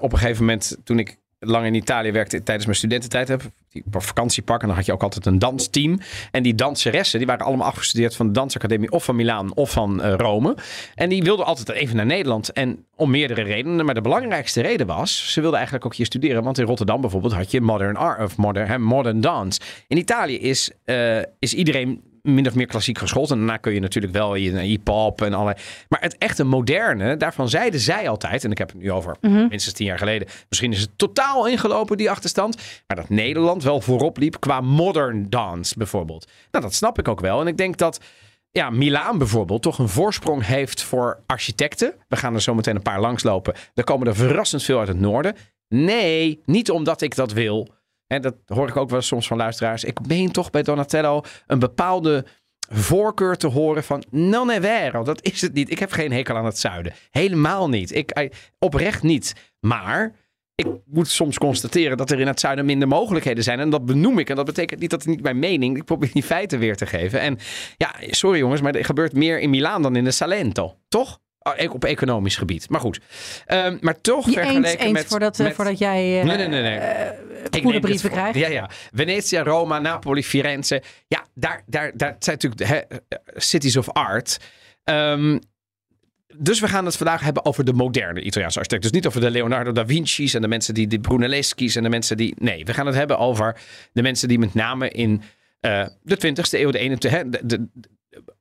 [0.00, 3.84] op een gegeven moment, toen ik lang in Italië werkte tijdens mijn studententijd, heb die
[3.92, 4.42] op vakantie.
[4.46, 5.98] En dan had je ook altijd een dansteam.
[6.30, 10.02] En die danseressen, die waren allemaal afgestudeerd van de dansacademie of van Milaan of van
[10.02, 10.56] eh, Rome.
[10.94, 12.52] En die wilden altijd even naar Nederland.
[12.52, 13.84] En om meerdere redenen.
[13.84, 16.42] Maar de belangrijkste reden was, ze wilden eigenlijk ook hier studeren.
[16.42, 19.60] Want in Rotterdam bijvoorbeeld had je modern art of modern, modern dance.
[19.86, 22.02] In Italië is, eh, is iedereen
[22.34, 23.30] min of meer klassiek geschoold.
[23.30, 25.56] En daarna kun je natuurlijk wel je hip-hop en allerlei.
[25.88, 28.44] Maar het echte moderne, daarvan zeiden zij altijd.
[28.44, 30.28] En ik heb het nu over minstens tien jaar geleden.
[30.48, 32.56] Misschien is het totaal ingelopen, die achterstand.
[32.86, 36.30] Maar dat Nederland wel voorop liep qua modern dance bijvoorbeeld.
[36.50, 37.40] Nou, dat snap ik ook wel.
[37.40, 38.00] En ik denk dat.
[38.50, 41.94] Ja, Milaan bijvoorbeeld toch een voorsprong heeft voor architecten.
[42.08, 43.54] We gaan er zo meteen een paar langslopen.
[43.74, 45.36] Er komen er verrassend veel uit het noorden.
[45.68, 47.68] Nee, niet omdat ik dat wil.
[48.08, 49.84] En dat hoor ik ook wel soms van luisteraars.
[49.84, 52.24] Ik meen toch bij Donatello een bepaalde
[52.70, 55.04] voorkeur te horen van non è vero.
[55.04, 55.70] Dat is het niet.
[55.70, 56.92] Ik heb geen hekel aan het zuiden.
[57.10, 57.94] Helemaal niet.
[57.94, 59.52] Ik, eh, oprecht niet.
[59.60, 60.14] Maar
[60.54, 63.60] ik moet soms constateren dat er in het zuiden minder mogelijkheden zijn.
[63.60, 64.30] En dat benoem ik.
[64.30, 65.76] En dat betekent niet dat het niet mijn mening.
[65.76, 67.20] Ik probeer die feiten weer te geven.
[67.20, 67.38] En
[67.76, 70.74] ja, sorry jongens, maar er gebeurt meer in Milaan dan in de Salento.
[70.88, 71.20] Toch?
[71.42, 72.68] Oh, Op economisch gebied.
[72.70, 73.00] Maar goed.
[73.46, 75.06] Ehm, maar toch Je vergeleken eens met...
[75.06, 76.78] voordat, eh, met- voordat jij Nee, nee, nee, nee.
[77.50, 78.38] Ik goede brieven krijgt.
[78.38, 78.70] Ja, ja.
[78.92, 80.82] Venetië, Roma, Napoli, Firenze.
[81.08, 82.96] Ja, daar, daar, daar zijn natuurlijk hè,
[83.40, 84.38] cities of art.
[84.84, 85.38] Ehm,
[86.36, 88.82] dus we gaan het vandaag hebben over de moderne Italiaanse architect.
[88.82, 91.88] Dus niet over de Leonardo da Vinci's en de mensen die de Brunelleschi's en de
[91.88, 92.34] mensen die...
[92.38, 93.60] Nee, we gaan het hebben over
[93.92, 95.22] de mensen die met name in
[96.02, 97.88] de 20e eeuw, de 21e, hè, de, de- de-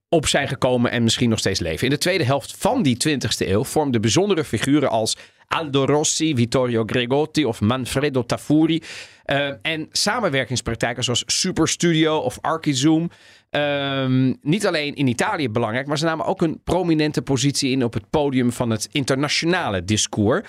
[0.10, 1.84] op zijn gekomen en misschien nog steeds leven.
[1.84, 5.18] In de tweede helft van die 20e eeuw vormden bijzondere figuren als
[5.48, 8.82] Aldo Rossi, Vittorio Gregotti of Manfredo Tafuri.
[9.24, 13.10] eh, en samenwerkingspraktijken zoals Superstudio of Archizoom.
[13.50, 17.94] Ehm, niet alleen in Italië belangrijk, maar ze namen ook een prominente positie in op
[17.94, 20.48] het podium van het internationale discours.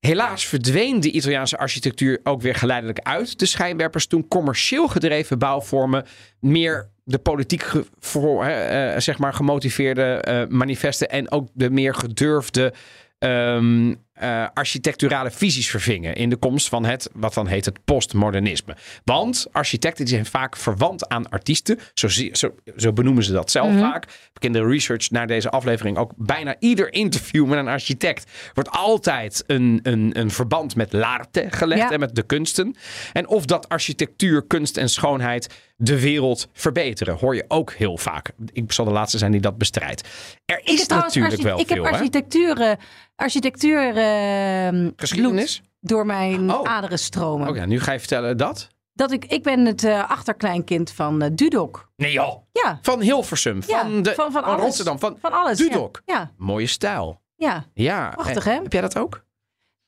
[0.00, 6.06] Helaas verdween de Italiaanse architectuur ook weer geleidelijk uit de schijnwerpers toen commercieel gedreven bouwvormen
[6.40, 11.70] meer de politiek ge- voor, hè, eh, zeg maar gemotiveerde eh, manifesten en ook de
[11.70, 12.72] meer gedurfde
[13.18, 18.76] ehm, eh, architecturale visies vervingen in de komst van het, wat dan heet het postmodernisme.
[19.04, 24.04] Want architecten zijn vaak verwant aan artiesten, zo, zo, zo benoemen ze dat zelf vaak.
[24.04, 28.30] Heb ik in de research naar deze aflevering ook bijna ieder interview met een architect
[28.54, 31.90] wordt altijd een, een, een verband met l'arte gelegd Ja.
[31.90, 32.76] en met de kunsten.
[33.12, 38.32] En of dat architectuur, kunst en schoonheid de wereld verbeteren, hoor je ook heel vaak.
[38.52, 40.08] Ik zal de laatste zijn die dat bestrijdt.
[40.44, 41.98] Er Ik is heb natuurlijk wel ik veel, heb hè?
[41.98, 42.72] architectuur, eh,
[43.16, 45.62] architectuur eh, Geschiedenis?
[45.80, 46.68] door mijn Oh.
[46.68, 47.48] aderen stromen.
[47.48, 48.68] Oh ja, nu ga je vertellen dat?
[48.92, 51.90] Dat ik, ik ben het eh, achterkleinkind van Dudok.
[51.96, 52.42] Nee joh.
[52.52, 54.64] Ja, Van Hilversum, ja van, de, van, van, van alles.
[54.64, 55.58] Rotterdam, van van alles.
[55.58, 56.02] Dudok.
[56.04, 57.20] Ja, ja, Mooie stijl.
[57.36, 57.64] ja.
[57.74, 58.08] Ja.
[58.08, 58.52] Prachtig, hè?
[58.52, 59.24] Heb jij dat ook?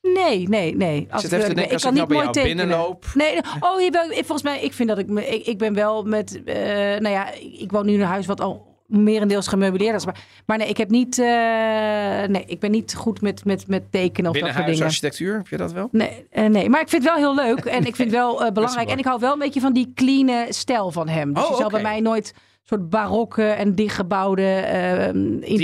[0.01, 0.97] Nee, nee, nee.
[1.01, 3.05] Ik even te denken, als ik nou bij jou binnenloop.
[3.13, 6.03] Nee, oh, je bent- volgens mij, ik vind dat ik, me, ik, ik ben wel
[6.03, 9.95] met, eh, nou ja, ik ik woon nu in een huis wat al merendeels gemeubileerd
[9.95, 10.05] is.
[10.05, 11.25] Maar, maar nee, ik heb niet, eh,
[12.27, 14.55] nee, ik ben niet goed met, met, met tekenen of dat soort dingen.
[14.55, 15.87] Binnenhuisarchitectuur, heb je dat wel?
[15.91, 18.35] Nee, eh, nee, maar ik vind het wel heel leuk en ik vind het wel
[18.51, 18.75] belangrijk.
[18.87, 18.91] mooi.
[18.91, 21.33] En ik hou wel een beetje van die clean stijl van hem.
[21.33, 22.33] Dus Oh, je zal bij mij nooit
[22.69, 25.57] soort barokke en dichtgebouwde eh interieur.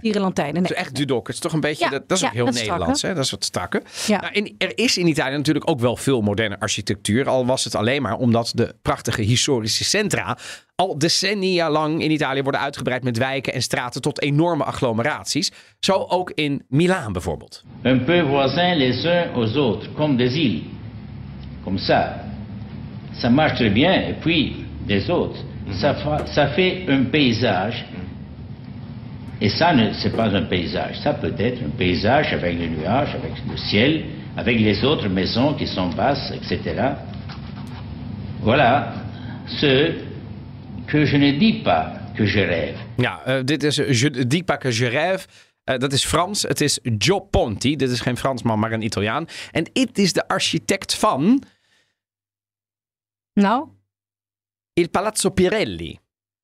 [0.00, 0.62] Dierenlantijnen.
[0.62, 0.74] Nee.
[0.74, 1.26] echt Dudok.
[1.26, 2.72] Het is toch een beetje, Ja, dat, dat is ja, ook heel dat is strak,
[2.72, 3.02] Nederlands.
[3.02, 3.14] Hè?
[3.14, 3.82] Dat is wat strakker.
[4.06, 4.20] Ja.
[4.20, 7.28] Nou, in, er is in Italië natuurlijk ook wel veel moderne architectuur.
[7.28, 10.38] Al was het alleen maar omdat de prachtige historische centra
[10.74, 15.52] al decennia lang in Italië worden uitgebreid met wijken en straten tot enorme agglomeraties.
[15.80, 17.62] Zo ook in Milaan bijvoorbeeld.
[17.84, 20.62] un peu voisins les uns aux autres, comme des îles.
[21.64, 22.22] comme ça.
[23.20, 24.54] Ça marche très bien, et puis
[24.86, 25.38] les autres.
[25.72, 27.84] Ça, fa- ça fait un paysage.
[29.40, 30.98] Et ça, ne- c'est pas un paysage.
[31.02, 34.04] Ça peut être un paysage avec les nuages, avec le ciel,
[34.36, 36.94] avec les autres maisons qui sont basses, etc.
[38.42, 38.94] Voilà
[39.46, 39.92] ce
[40.86, 42.76] que je ne dis pas que je rêve.
[42.98, 45.26] Ja, eh, dit is Je dis pas que je rêve.
[45.64, 46.42] Eh, dat is Frans.
[46.42, 47.76] Het is Gio Ponti.
[47.76, 49.26] Dit is geen Fransman, maar een Italiaan.
[49.52, 51.42] En dit is de architect van
[53.34, 53.68] Nou,
[54.78, 55.98] Il Palazzo Pirelli.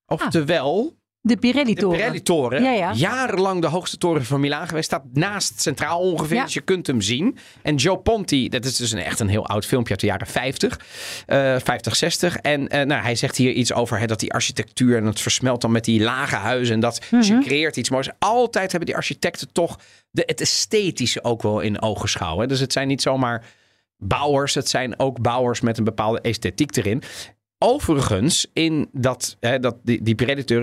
[0.06, 0.84] Oftewel,
[1.20, 1.96] de de Pirelli-toren.
[1.98, 2.62] Pirelli-toren.
[2.62, 2.92] Ja, ja.
[2.92, 4.84] Jarenlang de hoogste toren van Milaan geweest.
[4.86, 6.44] Staat naast centraal ongeveer, Ja.
[6.44, 7.36] dus je kunt hem zien.
[7.62, 10.26] En Joe Ponti, dat is dus een, echt een heel oud filmpje uit de jaren
[10.26, 10.80] 50.
[11.26, 12.36] eh 50, 60.
[12.36, 14.96] En eh, nou, hij zegt hier iets over hè, dat die architectuur...
[14.96, 16.74] en het versmelt dan met die lage huizen.
[16.74, 17.38] En dat dus Mhm.
[17.40, 18.08] je creëert iets moois.
[18.18, 19.78] Altijd hebben die architecten toch
[20.10, 22.38] de, het esthetische ook wel in ogenschouw.
[22.38, 22.46] Hè?
[22.46, 23.44] Dus het zijn niet zomaar
[23.96, 24.54] bouwers.
[24.54, 27.02] Het zijn ook bouwers met een bepaalde esthetiek erin.
[27.64, 30.14] Overigens, in dat, hè, dat, die, die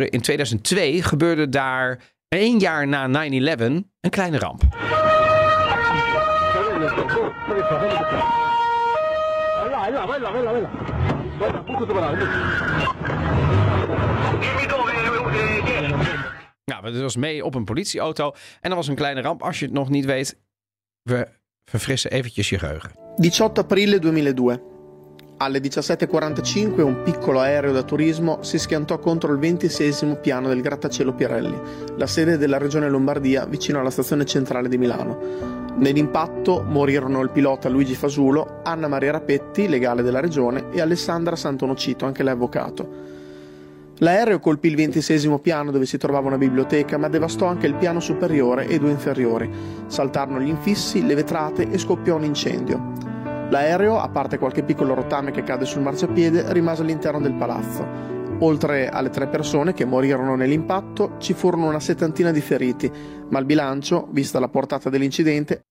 [0.10, 3.62] in 2002 gebeurde daar één jaar na 9-11
[4.02, 4.62] een kleine ramp.
[16.66, 18.34] Nou, dat was mee op een politieauto.
[18.62, 19.44] En er was een kleine ramp.
[19.44, 20.38] Als je het nog niet weet,
[21.02, 21.28] we
[21.66, 22.92] verfrissen eventjes je geheugen.
[23.16, 24.69] 18 aprile 2002.
[25.42, 31.14] Alle 17.45 un piccolo aereo da turismo si schiantò contro il 26 piano del grattacielo
[31.14, 31.58] Pirelli,
[31.96, 35.18] la sede della regione Lombardia vicino alla stazione centrale di Milano.
[35.78, 42.06] Nell'impatto morirono il pilota Luigi Fasulo, Anna Maria Rapetti, legale della regione, e Alessandra Santonocito,
[42.06, 42.90] anche lei avvocato.
[44.00, 48.02] L'aereo colpì il ventisesimo piano dove si trovava una biblioteca, ma devastò anche il piano
[48.02, 49.50] superiore e due inferiori.
[49.88, 53.09] Saltarono gli infissi, le vetrate e scoppiò un incendio.
[53.50, 57.84] L'aereo, a parte qualche piccolo rottame che cade sul marciapiede, rimase all'interno del palazzo.
[58.42, 62.92] Oltre alle tre persone che morirono nell'impatto, ci furono una settantina di feriti,
[63.30, 65.64] ma il bilancio, vista la portata dell'incidente,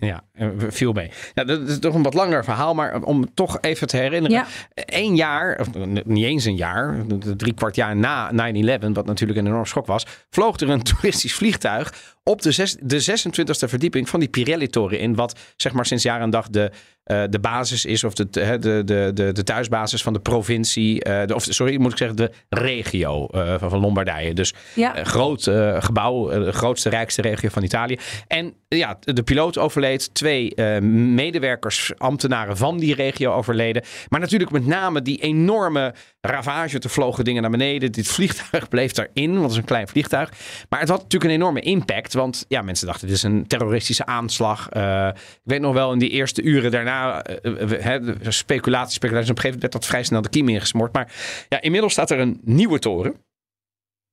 [0.00, 1.10] Ja, eh, viel mee.
[1.34, 4.36] Ja, dat is toch een wat langer verhaal, maar om toch even te herinneren.
[4.36, 4.46] Ja.
[4.74, 5.68] Eén jaar, of
[6.04, 6.96] niet eens een jaar,
[7.36, 11.34] drie kwart jaar na 9-11, wat natuurlijk een enorm schok was, vloog er een toeristisch
[11.34, 15.14] vliegtuig op de, zes, de 26e verdieping van die Pirelli-toren in.
[15.14, 16.70] Wat zeg maar sinds jaar en dag de,
[17.04, 21.26] eh, de basis is, of de, de, de, de, de thuisbasis van de provincie, eh,
[21.26, 24.34] de, of sorry, moet ik zeggen, de regio van, van Lombardije.
[24.34, 25.04] Dus Ja.
[25.04, 25.42] groot
[25.78, 27.98] gebouw, de grootste, rijkste regio van Italië.
[28.26, 30.80] En ja, de piloot overleed, twee eh,
[31.14, 33.82] medewerkers, ambtenaren van die regio overleden.
[34.08, 36.78] Maar natuurlijk met name die enorme ravage.
[36.78, 37.92] Er vlogen dingen naar beneden.
[37.92, 40.32] Dit vliegtuig bleef daarin, want het is een klein vliegtuig.
[40.68, 44.06] Maar het had natuurlijk een enorme impact, want ja, mensen dachten dit is een terroristische
[44.06, 44.68] aanslag.
[44.68, 49.30] Eh, ik weet nog wel in die eerste uren daarna, de speculatie, speculatie.
[49.30, 50.92] Op een gegeven moment werd dat vrij snel de kiem ingesmoord.
[50.92, 51.12] Maar
[51.48, 53.14] ja, inmiddels staat er een nieuwe toren.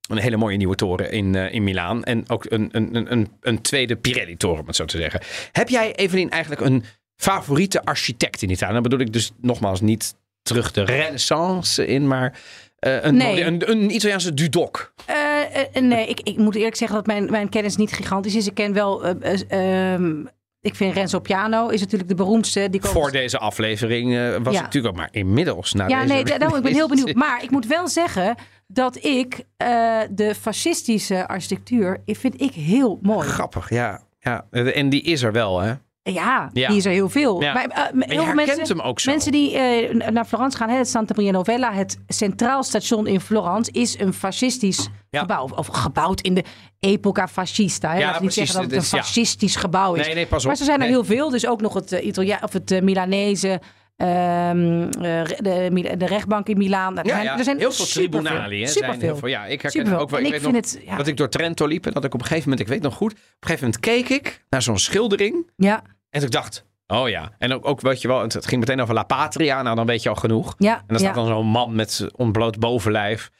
[0.08, 2.04] Een hele mooie nieuwe toren in, eh, in Milaan.
[2.04, 5.20] En ook een, een, een- een, tweede Pirelli-toren, om het zo te zeggen.
[5.52, 6.84] Heb jij, Evelien, eigenlijk een
[7.16, 8.72] favoriete architect in Italië?
[8.72, 12.40] Dan bedoel ik dus nogmaals niet terug de renaissance in, maar
[12.78, 13.44] eh, een, Nee.
[13.44, 14.92] een, een Italiaanse Dudok.
[15.06, 18.46] Eh, nee, ik, ik moet eerlijk zeggen dat mijn, mijn kennis niet gigantisch is.
[18.46, 19.04] Ik ken wel.
[19.04, 20.24] eh, eh, ehm,
[20.68, 22.68] ik vind Renzo Piano is natuurlijk de beroemdste.
[22.70, 24.58] Die komt- Voor deze aflevering eh, was Ja.
[24.58, 25.72] ik natuurlijk ook maar inmiddels.
[25.72, 27.14] Na Ja, deze, nee, daarom, ik ben heel benieuwd.
[27.24, 28.34] Maar ik moet wel zeggen
[28.66, 33.28] dat ik eh, de fascistische architectuur vind ik heel mooi.
[33.28, 34.00] Grappig, ja.
[34.20, 34.46] ja.
[34.50, 35.72] En die is er wel, hè?
[36.12, 36.68] Ja, Ja.
[36.68, 37.42] die is er heel veel.
[37.42, 37.52] Ja.
[37.52, 39.10] Maar, eh, heel je veel mensen, hem ook zo.
[39.10, 43.20] Mensen die eh, naar Florence gaan, hè, het Santa Maria Novella, het Centraal Station in
[43.20, 45.20] Florence, is een fascistisch Ja.
[45.20, 45.42] gebouw.
[45.42, 46.44] Of, of gebouwd in de
[46.80, 47.88] epoca fascista.
[47.90, 47.98] Hè.
[47.98, 48.52] Ja, Laten we niet precies.
[48.52, 50.06] zeggen dat het Het een fascistisch gebouw is.
[50.06, 50.46] Nee, nee, pas op.
[50.46, 50.92] Maar ze zijn er Nee.
[50.94, 51.30] heel veel.
[51.30, 53.60] Dus ook nog het, uh, Italia of het Milanese.
[53.96, 56.94] ehm, eh, de, de rechtbank in Milaan.
[56.94, 57.38] Ja, zijn, ja.
[57.38, 58.22] er zijn heel veel.
[58.22, 59.28] Hè, zijn heel veel.
[59.28, 59.98] Ja, ik herken Superveel.
[59.98, 60.18] ook wel.
[60.18, 60.96] En Ik, ik weet vind nog het, ja.
[60.96, 62.94] dat ik door Trento liep en dat ik op een gegeven moment, ik weet nog
[62.94, 67.08] goed, op een gegeven moment keek ik naar zo'n schildering Ja, en ik dacht, oh
[67.08, 67.32] ja.
[67.38, 70.02] En ook, ook weet je wel, het, ging meteen over La Patria, nou dan weet
[70.02, 70.54] je al genoeg.
[70.58, 71.20] ja, En dan staat ja.
[71.20, 73.30] dan zo'n man met ontbloot bovenlijf.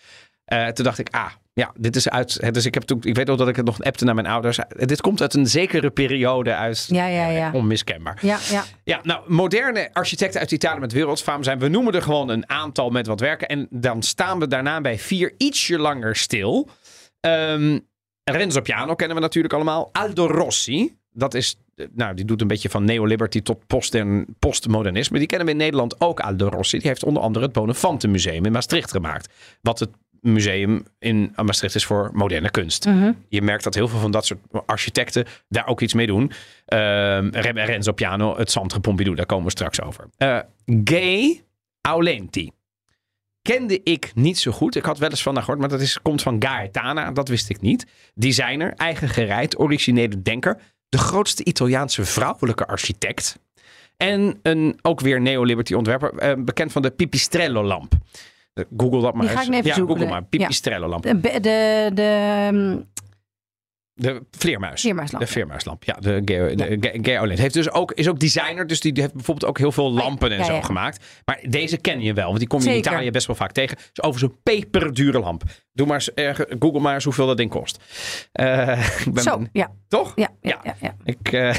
[0.45, 2.39] Eh, toen dacht ik, ah, ja, dit is uit.
[2.41, 4.27] hè, Dus ik heb toen, ik weet nog dat ik het nog appte naar mijn
[4.27, 4.59] ouders.
[4.59, 6.87] Eh, Dit komt uit een zekere periode uit.
[6.89, 7.51] Ja, ja, ja.
[7.53, 8.19] Onmiskenbaar.
[8.21, 8.65] Ja, ja.
[8.85, 11.59] Ja, nou, moderne architecten uit Italië met wereldfaam zijn.
[11.59, 13.49] We noemen er gewoon een aantal met wat werken.
[13.49, 16.69] En dan staan we daarna bij vier ietsje langer stil.
[17.21, 17.79] Ehm,
[18.25, 19.89] Renzo Piano kennen we natuurlijk allemaal.
[19.93, 21.61] Aldo Rossi, dat is, eh,
[21.95, 25.19] nou, die doet een beetje van neoliberty tot postern- postmodernisme.
[25.19, 26.79] Die kennen we in Nederland ook, Aldo Rossi.
[26.79, 29.33] Die heeft onder andere het Bonaventure Museum in Maastricht gemaakt.
[29.63, 32.87] Wat het museum in Maastricht is voor moderne kunst.
[32.87, 33.13] Mhm.
[33.29, 36.31] Je merkt dat heel veel van dat soort architecten daar ook iets mee doen.
[36.67, 40.05] Re- Renzo Piano, het Centre Pompidou, daar komen we straks over.
[40.17, 40.39] Eh,
[40.85, 41.43] Gay
[41.81, 42.51] Aulenti.
[43.43, 44.77] Kende ik niet zo goed.
[44.77, 47.13] Ik had wel eens van haar gehoord, maar dat is, komt van Gaetana.
[47.13, 47.87] Dat wist ik niet.
[48.15, 50.61] Designer, eigen gereid, originele denker.
[50.89, 53.39] De grootste Italiaanse vrouwelijke architect.
[53.97, 56.15] En een ook weer neoliberty ontwerper.
[56.19, 57.93] eh, bekend van de Pipistrello-lamp.
[58.55, 59.49] Eh, Google dat maar Die ga eens.
[59.49, 59.95] ik even ja, zoeken.
[59.95, 60.25] Google maar.
[60.25, 61.03] Pipistrello-lamp.
[61.03, 62.85] De, de, de, de,
[64.01, 64.81] De vleermuis.
[64.81, 65.85] Vleermuislamp, De vleermuislamp.
[65.85, 67.39] Ja, de Olent.
[67.39, 70.39] Heeft dus ook, is ook designer, dus die heeft bijvoorbeeld ook heel veel lampen en
[70.39, 71.05] Ja, zo gemaakt.
[71.25, 72.77] Maar deze ken je wel, want die kom je in.
[72.77, 73.77] Italië best wel vaak tegen.
[73.77, 75.43] Is overigens een peperdure lamp.
[75.73, 77.79] Doe maar eens, eh, Google maar eens hoeveel dat ding kost.
[78.33, 79.71] Eh, ik ben, Zo, ja.
[79.89, 80.13] Toch?
[80.15, 80.61] Ja, ja.
[81.05, 81.55] Ik, eh,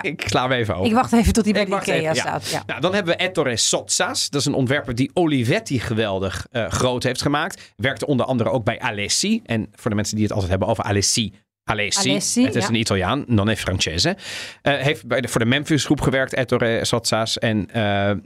[0.12, 0.86] ik sla hem even over.
[0.86, 2.50] Ik wacht even tot hij bij de Ikea even, staat.
[2.50, 2.62] Ja.
[2.66, 4.30] Nou, dan hebben we Ettore Sozzas.
[4.30, 7.72] Dat is een ontwerper die Olivetti geweldig eh, groot heeft gemaakt.
[7.76, 9.40] Werkte onder andere ook bij Alessi.
[9.44, 11.34] En voor de mensen die het altijd hebben over Alessi.
[11.72, 12.68] Alessi, Alessi, het is ja.
[12.68, 14.16] een Italiaan, non è francese.
[14.62, 17.38] Eh, heeft bij de, voor de Memphis groep gewerkt, Ettore Sozzas.
[17.38, 17.66] En,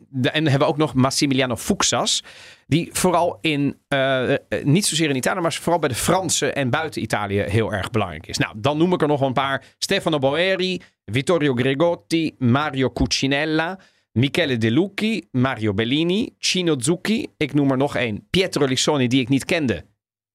[0.09, 2.23] de, en hebben we ook nog Massimiliano Fuxas.
[2.67, 7.03] Die vooral in, eh, niet zozeer in Italië, maar vooral bij de Fransen en buiten
[7.03, 8.39] Italië heel erg belangrijk is.
[8.39, 9.65] Nou, dan noem ik er nog een paar.
[9.79, 13.79] Stefano Boeri, Vittorio Gregotti, Mario Cucinella,
[14.13, 17.27] Michele De Lucchi, Mario Bellini, Cino Zucchi.
[17.37, 18.27] Ik noem er nog één.
[18.31, 19.85] Pietro Lissoni, die ik niet kende.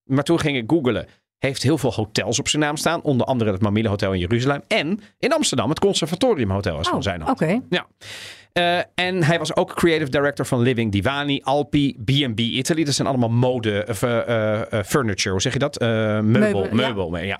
[0.03, 1.07] Maar toen ging ik googelen.
[1.41, 3.01] Heeft heel veel hotels op zijn naam staan.
[3.01, 4.61] Onder andere het Mamile Hotel in Jeruzalem.
[4.67, 7.45] En in Amsterdam het Conservatorium Hotel is van Oh, zijn oké.
[7.45, 7.65] hand.
[7.69, 7.87] Ja.
[8.53, 12.83] Eh, en hij was ook creative director van Living Divani, Alpi, B&B Italy.
[12.83, 15.79] Dat zijn allemaal mode, of, eh, eh, furniture, hoe zeg je dat?
[15.79, 16.75] Meubel, Meubel, ja.
[16.75, 17.39] meubel, ja.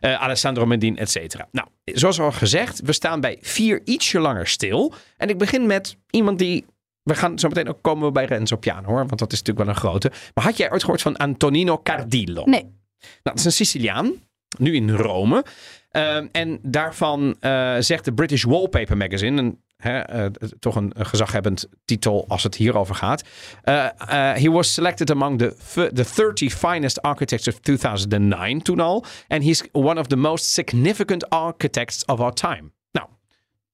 [0.00, 1.48] Alessandro Mendin, et cetera.
[1.52, 4.94] Nou, zoals al gezegd, we staan bij vier ietsje langer stil.
[5.16, 6.66] En ik begin met iemand die...
[7.02, 9.06] We gaan zo meteen ook komen bij Renzo Piano, hoor.
[9.06, 10.10] Want dat is natuurlijk wel een grote.
[10.34, 12.44] Maar had jij ooit gehoord van Antonino Cardillo?
[12.44, 12.76] Nee.
[13.00, 14.12] Nou, dat is een Siciliaan,
[14.58, 15.44] nu in Rome.
[15.90, 20.26] Ehm, en daarvan eh, zegt de British Wallpaper Magazine, een, hè, eh,
[20.58, 23.22] toch een, gezaghebbend titel als het hierover gaat.
[23.62, 23.86] Eh,
[24.34, 29.04] he was selected among the, the 30 finest architects of 2009 toen al.
[29.28, 32.70] And he's one of the most significant architects of our time.
[32.90, 33.08] Nou,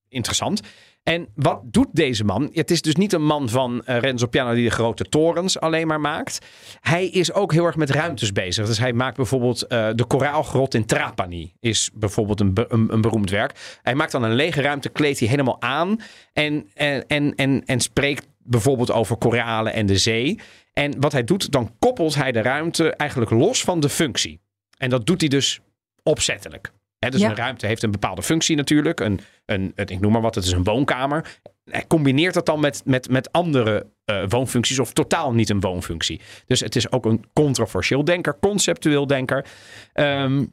[0.08, 0.60] interessant.
[1.04, 2.50] En wat doet deze man?
[2.52, 5.86] Het is dus niet een man van eh, Renzo Piano die de grote torens alleen
[5.86, 6.38] maar maakt.
[6.80, 8.66] Hij is ook heel erg met ruimtes bezig.
[8.66, 11.52] Dus hij maakt bijvoorbeeld eh, de koraalgrot in Trapani.
[11.60, 13.78] Is bijvoorbeeld een, een, een beroemd werk.
[13.82, 16.00] Hij maakt dan een lege ruimte, kleedt hij helemaal aan.
[16.32, 20.38] En, en, en, en, en spreekt bijvoorbeeld over koralen en de zee.
[20.72, 24.40] En wat hij doet, dan koppelt hij de ruimte eigenlijk los van de functie.
[24.78, 25.60] En dat doet hij dus
[26.02, 26.72] opzettelijk.
[27.10, 27.28] Dus Ja.
[27.30, 29.00] een ruimte heeft een bepaalde functie natuurlijk.
[29.00, 31.38] Een, een, het- ik noem maar wat, het is een woonkamer.
[31.70, 36.20] Hij combineert dat dan met, met, met andere eh, woonfuncties of totaal niet een woonfunctie.
[36.46, 39.44] Dus het is ook een controversieel denker, conceptueel denker.
[39.92, 40.44] Ehm,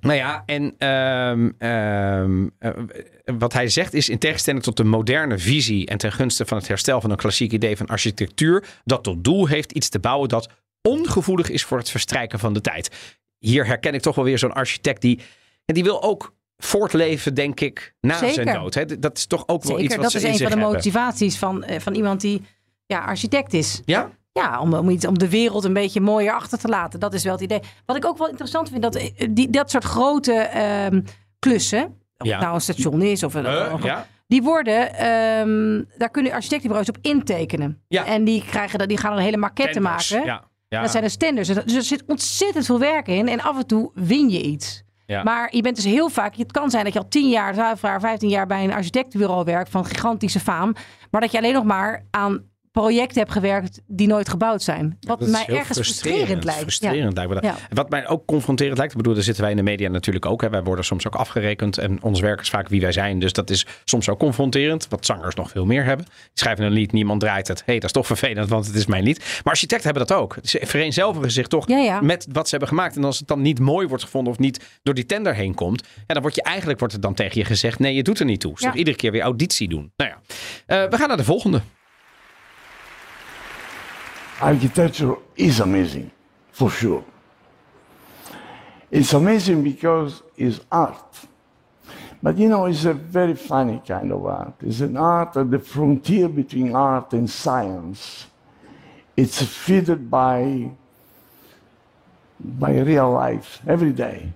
[0.00, 1.34] nou ja, en eh,
[3.38, 6.68] wat hij zegt is in tegenstelling tot de moderne visie en ten gunste van het
[6.68, 10.48] herstel van een klassiek idee van architectuur, dat tot doel heeft iets te bouwen dat
[10.88, 12.90] ongevoelig is voor het verstrijken van de tijd.
[13.38, 15.18] Hier herken ik toch wel weer zo'n architect die,
[15.64, 18.34] en die wil ook voortleven, denk ik, na Zeker.
[18.34, 18.74] zijn dood.
[18.74, 18.98] Hè?
[18.98, 21.64] Dat is toch ook wel iets wat dat ze is een van de motivaties van,
[21.64, 22.42] eh, van iemand die
[22.86, 23.82] ja, architect is.
[23.84, 24.10] Ja?
[24.32, 27.00] Ja, om, om, iets, om de wereld een beetje mooier achter te laten.
[27.00, 27.60] Dat is wel het idee.
[27.86, 31.00] Wat ik ook wel interessant vind, dat eh, die, dat soort grote ehm,
[31.38, 31.84] klussen,
[32.18, 32.32] of Ja.
[32.32, 34.06] het nou een station is of een, Eh, ja?
[34.26, 37.82] die worden, ehm, daar kunnen architectenbureaus op intekenen.
[37.88, 38.04] Ja.
[38.06, 40.24] En die, krijgen, dat- die gaan er een hele maquette maken.
[40.24, 40.44] Ja.
[40.68, 40.80] Ja.
[40.80, 41.48] Dat zijn de standards.
[41.48, 43.28] Dus er zit ontzettend veel werk in.
[43.28, 44.83] En af en toe win je iets.
[45.06, 46.36] Maar je bent dus heel vaak...
[46.36, 48.46] Het kan zijn dat je al 10 jaar, 12 jaar, 15 jaar...
[48.46, 50.74] bij een architectenbureau werkt van gigantische faam.
[51.10, 53.80] Maar dat je alleen nog maar aan projecten hebt gewerkt...
[53.86, 54.96] die nooit gebouwd zijn.
[55.00, 56.60] Wat Dat mij ergens frustrerend, lijkt.
[56.60, 57.20] Frustrerend.
[57.40, 57.56] Ja.
[57.68, 60.40] Wat mij ook confronterend lijkt, ik bedoel, daar zitten wij in de media natuurlijk ook.
[60.42, 60.50] Hè.
[60.50, 63.18] Wij worden soms ook afgerekend en ons werk is vaak wie wij zijn.
[63.18, 66.06] Dus dat is soms ook confronterend, wat zangers nog veel meer hebben.
[66.06, 67.58] Die schrijven een lied, niemand draait het.
[67.58, 69.18] Hé, hey, dat is toch vervelend, want het is mijn lied.
[69.18, 70.36] Maar architecten hebben dat ook.
[70.42, 72.00] Ze vereenzelvigen zich toch Ja, ja.
[72.00, 72.96] met wat ze hebben gemaakt.
[72.96, 75.86] En als het dan niet mooi wordt gevonden of niet door die tender heen komt,
[76.06, 78.24] ja, dan wordt je eigenlijk wordt het dan tegen je gezegd, nee, je doet er
[78.26, 78.54] niet toe.
[78.54, 79.92] Dus iedere keer weer auditie doen.
[79.96, 80.20] Nou ja,
[80.66, 81.60] Eh, we gaan naar de volgende.
[84.40, 86.10] Architecture is amazing,
[86.52, 87.04] for sure.
[88.90, 91.26] It's amazing because it's art.
[92.22, 94.54] But you know, it's a very funny kind of art.
[94.62, 98.26] It's an art at the frontier between art and science.
[99.16, 100.70] It's fed by,
[102.38, 104.32] by real life every day.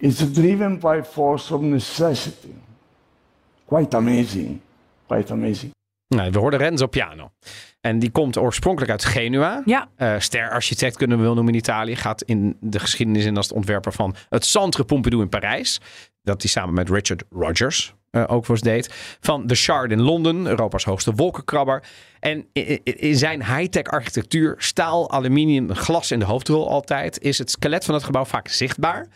[0.00, 2.54] It's driven by force of necessity.
[3.66, 4.60] Quite amazing.
[5.06, 5.72] Quite amazing.
[6.14, 7.32] Nou, we hoorden Renzo Piano.
[7.84, 9.62] En die komt oorspronkelijk uit Genua.
[9.64, 11.96] Ja, Eh sterarchitect kunnen we wel noemen in Italië.
[11.96, 15.80] Gaat in de geschiedenis in als de ontwerper van het Centre Pompidou in Parijs.
[16.22, 19.16] Dat hij samen met Richard Rogers eh, ook was deed.
[19.20, 21.82] Van de Shard in Londen, Europa's hoogste wolkenkrabber.
[22.20, 22.46] En
[22.84, 27.94] in zijn high-tech architectuur, staal, aluminium, glas in de hoofdrol altijd, is het skelet van
[27.94, 29.08] het gebouw vaak zichtbaar.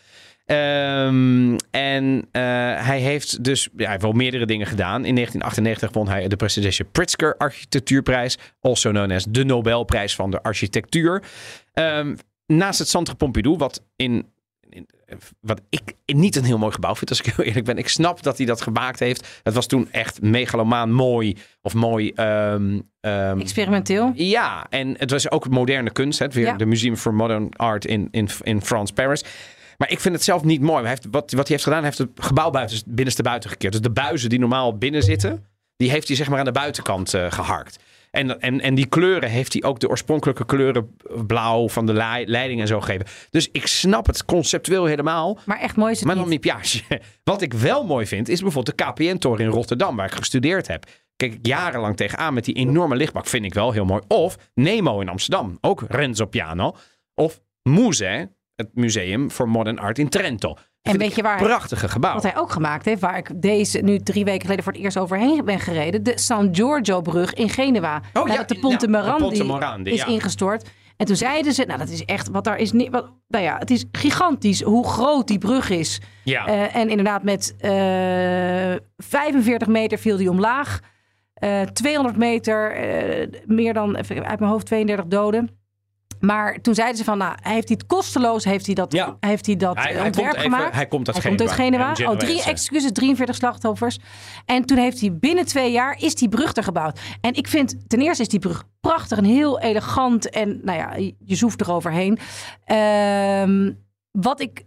[0.49, 2.43] Ehm, en eh,
[2.87, 5.05] hij heeft dus ja, hij heeft wel meerdere dingen gedaan.
[5.05, 10.43] In 1998 won hij de prestigieuze Pritzker Architectuurprijs, also known as de Nobelprijs van de
[10.43, 11.23] architectuur.
[11.73, 14.27] Ehm, naast het Centre Pompidou, wat in,
[14.71, 14.89] in-
[15.41, 17.79] wat ik niet een heel mooi gebouw vind, als ik heel eerlijk ben.
[17.79, 19.41] Ik snap dat hij dat gemaakt heeft.
[19.43, 22.11] Het was toen echt megalomaan mooi of mooi.
[22.15, 22.79] ehm,
[23.41, 24.13] experimenteel.
[24.15, 26.19] ja, en het was ook moderne kunst.
[26.19, 26.29] Hè?
[26.29, 26.57] Weer Ja.
[26.57, 29.25] de Museum for Modern Art in, in, in France, Paris.
[29.79, 30.81] Maar ik vind het zelf niet mooi.
[30.81, 33.73] Hij heeft, wat, wat hij heeft gedaan, hij heeft het gebouw buiten, binnenste buiten gekeerd.
[33.73, 35.45] Dus de buizen die normaal binnen zitten,
[35.77, 37.79] die heeft hij zeg maar aan de buitenkant eh, geharkt.
[38.11, 42.27] En, en, en die kleuren heeft hij ook de oorspronkelijke kleuren blauw van de lei-
[42.27, 43.07] leiding en zo gegeven.
[43.31, 45.39] Dus ik snap het conceptueel helemaal.
[45.47, 46.41] Maar echt mooi is het Maar dan niet.
[46.41, 46.83] piage.
[47.25, 50.85] Wat ik wel mooi vind, is bijvoorbeeld de KPN-toren in Rotterdam, waar ik gestudeerd heb.
[51.17, 53.27] Kijk ik jarenlang tegenaan met die enorme lichtbak.
[53.27, 54.03] Vind ik wel heel mooi.
[54.09, 55.59] Of Nemo in Amsterdam.
[55.61, 56.77] Ook Renzo Piano.
[57.15, 60.49] Of Muse, het Museum voor Modern Art in Trento.
[60.51, 62.15] En Vind weet je waar- Prachtige gebouw.
[62.15, 64.99] Wat hij ook gemaakt heeft, waar ik deze nu drie weken geleden voor het eerst
[64.99, 66.03] overheen ben gereden.
[66.03, 68.03] De San Giorgio-brug in Genua.
[68.13, 70.07] ja, de ja, Ponte de Morandi Ponte Morandi, is ja.
[70.07, 70.69] ingestort.
[70.97, 73.59] En toen zeiden ze, nou dat is echt, wat daar is niet, wat, nou ja,
[73.59, 76.01] het is gigantisch hoe groot die brug is.
[76.25, 76.47] ja.
[76.47, 77.71] Eh, en inderdaad met eh
[78.97, 80.81] 45 meter viel die omlaag.
[81.35, 82.77] Eh 200 meter,
[83.47, 85.58] meer dan, even uit mijn hoofd, 32 doden.
[86.21, 89.17] Maar toen zeiden ze van, nou, hij heeft hij het kosteloos, heeft hij dat, Ja.
[89.21, 90.75] heeft hij dat hij, eh, hij, ontwerp even, gemaakt.
[90.75, 91.47] hij komt uit Hij Genua.
[91.47, 92.13] komt uit Genua.
[92.13, 93.99] Oh, drie excuses, 43 slachtoffers.
[94.45, 97.01] En toen heeft hij binnen twee jaar is die brug er gebouwd.
[97.21, 100.31] En ik vind, ten eerste is die brug prachtig en heel elegant.
[100.31, 100.95] En nou ja,
[101.25, 102.19] je- zoeft eroverheen.
[102.65, 103.71] Ehm
[104.11, 104.65] wat ik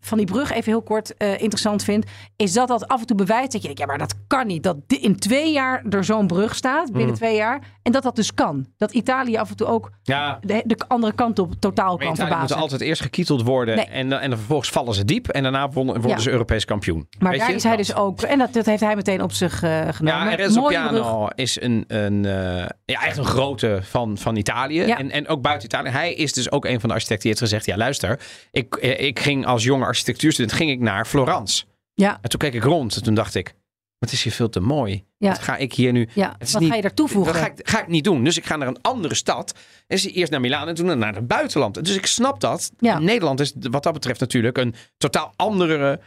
[0.00, 2.04] van die brug even heel kort eh, interessant vind,
[2.36, 4.62] is dat dat af en toe bewijst dat je denkt, ja, maar dat kan niet.
[4.62, 7.60] Dat in twee jaar er zo'n brug staat, binnen twee jaar.
[7.82, 8.66] En dat dat dus kan.
[8.76, 12.14] Dat Italië af en toe ook Ja, de, de andere kant op totaal maar kan
[12.16, 12.38] verbazen.
[12.38, 13.76] moeten altijd eerst gekieteld worden.
[13.76, 13.84] Nee.
[13.86, 15.28] En, dan- en dan vervolgens vallen ze diep.
[15.28, 16.18] En daarna worden, Ja.
[16.18, 17.08] ze Europees kampioen.
[17.18, 17.54] Maar Weet daar je?
[17.56, 20.24] is hij dus ook, en dat, dat heeft hij meteen op zich eh, genomen.
[20.24, 21.32] Ja, en Renzo brug.
[21.34, 24.86] Is een, een, eh, ja, echt een grote van, van Italië.
[24.86, 24.98] Ja.
[24.98, 25.88] En, en ook buiten Italië.
[25.90, 27.66] Hij is dus ook een van de architecten die heeft gezegd...
[27.66, 28.20] ja, luister,
[28.50, 31.64] ik, ik ging als jonge architectuurstudent ging ik naar Florence.
[31.94, 33.54] Ja, En toen keek ik rond en toen dacht ik...
[33.98, 35.04] wat is hier veel te mooi.
[35.18, 35.28] Ja.
[35.28, 36.08] Wat ga ik hier nu...
[36.14, 36.32] ja.
[36.38, 37.32] Het is wat niet- ga je daar toevoegen?
[37.32, 38.24] Dat ga ik, ga ik niet doen.
[38.24, 39.54] Dus ik ga naar een andere stad.
[39.86, 41.84] En is eerst naar Milaan en toen naar het buitenland.
[41.84, 42.70] Dus ik snap dat.
[42.78, 42.98] Ja.
[42.98, 46.00] Nederland is wat dat betreft natuurlijk een totaal andere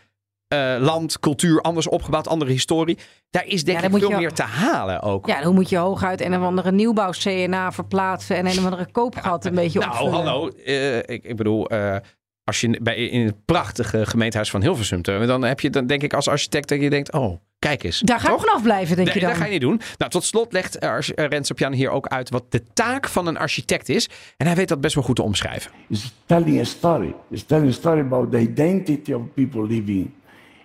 [0.48, 2.98] eh, land, cultuur, anders opgebouwd, andere historie.
[3.30, 5.28] Daar is denk Ja, ik veel je- meer te halen ook.
[5.28, 9.46] Ja, dan moet je hooguit een of andere nieuwbouw-CNA verplaatsen en een of andere koopgat
[9.46, 10.14] een beetje nou, opvullen.
[10.14, 10.48] hallo.
[10.50, 11.96] eh, ik, ik bedoel, eh,
[12.44, 16.04] als je bij, in het prachtige gemeentehuis van Hilversum, te- dan heb je dan denk
[16.04, 18.00] ik als architect dat je denkt, oh, kijk eens.
[18.00, 18.46] Daar ga ik Toch?
[18.46, 19.30] vanaf blijven, denk Nee, je dan.
[19.30, 19.82] dat ga je niet doen.
[19.98, 23.38] Nou, tot slot legt uh, Renzo Piano hier ook uit wat de taak van een
[23.38, 24.10] architect is.
[24.38, 25.72] En hij weet dat best wel goed te omschrijven.
[25.90, 27.16] It's telling a story.
[27.30, 30.12] It's telling a story about the identity of people living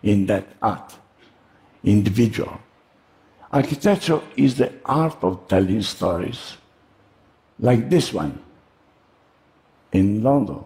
[0.00, 0.98] in that art,
[1.82, 2.52] individual.
[3.50, 6.58] Architecture is the art of telling stories,
[7.56, 8.32] like this one
[9.90, 10.58] in London,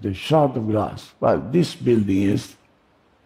[0.00, 1.12] the Shard of Glass.
[1.20, 2.56] Well, this building is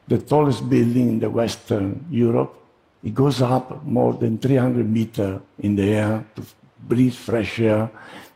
[0.09, 2.55] the tallest building in the Western Europe.
[3.03, 6.43] It goes up more than 300 meters in the air to
[6.89, 7.91] breathe fresh air.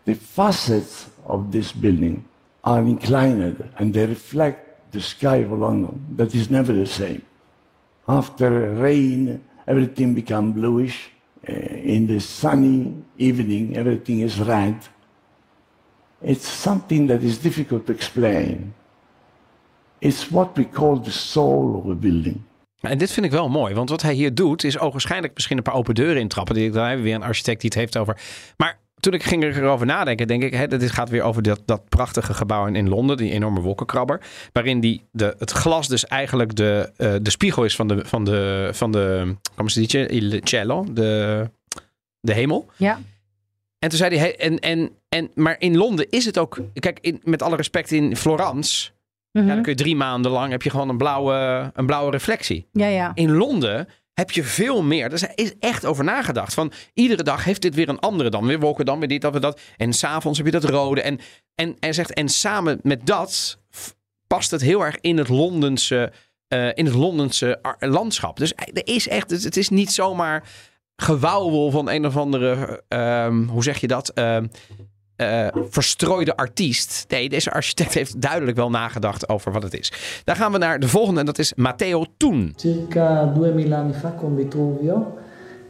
[0.05, 2.24] The facets of this building
[2.64, 7.22] are inclined and they reflect the sky of London that is never the same.
[8.09, 11.11] After rain, everything becomes bluish.
[11.49, 14.76] Uh, in the sunny evening, everything is red.
[16.22, 18.74] It's something that is difficult to explain.
[19.98, 22.40] It's what we call the soul of a building.
[22.80, 25.62] En dit vind ik wel mooi, want wat hij hier doet is ogenschijnlijk misschien een
[25.62, 26.54] paar open deuren intrappen.
[26.54, 28.20] Die, dan hebben we weer een architect die het heeft over.
[28.56, 31.88] Maar toen ik ging erover nadenken, denk ik, hè, dit gaat weer over dat, dat
[31.88, 34.20] prachtige gebouw in, in Londen, die enorme wolkenkrabber.
[34.52, 38.24] Waarin die, de, het glas dus eigenlijk de, eh, de spiegel is van de, van
[38.24, 41.50] de, van de, dice, il cielo, de,
[42.20, 42.70] de hemel.
[42.76, 43.00] Ja,
[43.78, 47.20] En toen zei hij, en, en, en, maar in Londen is het ook, kijk, in,
[47.24, 48.90] met alle respect in Florence,
[49.32, 49.46] Mhm.
[49.46, 52.66] ja, dan kun je drie maanden lang, heb je gewoon een blauwe, een blauwe reflectie.
[52.72, 53.11] ja, ja.
[53.14, 55.12] In Londen heb je veel meer.
[55.12, 56.54] Er is echt over nagedacht.
[56.54, 58.46] Van iedere dag heeft dit weer een andere dan.
[58.46, 59.61] Weer wolken, dan weer dit, dan weer dat.
[59.76, 61.02] En s'avonds heb je dat rode.
[61.02, 61.18] En,
[61.54, 63.58] en, en, zegt, en samen met dat
[64.26, 66.12] past het heel erg in het Londense,
[66.48, 68.36] eh, in het Londense landschap.
[68.36, 70.48] Dus er is echt, het is niet zomaar
[70.96, 74.08] gewauwel van een of andere, ehm, hoe zeg je dat?
[74.08, 74.46] Ehm,
[75.20, 77.04] eh, verstrooide artiest.
[77.08, 79.92] Nee, deze architect heeft duidelijk wel nagedacht over wat het is.
[80.24, 82.52] Dan gaan we naar de volgende en dat is Matteo Toen.
[82.56, 85.14] circa 2000 anni fa con Vitruvio,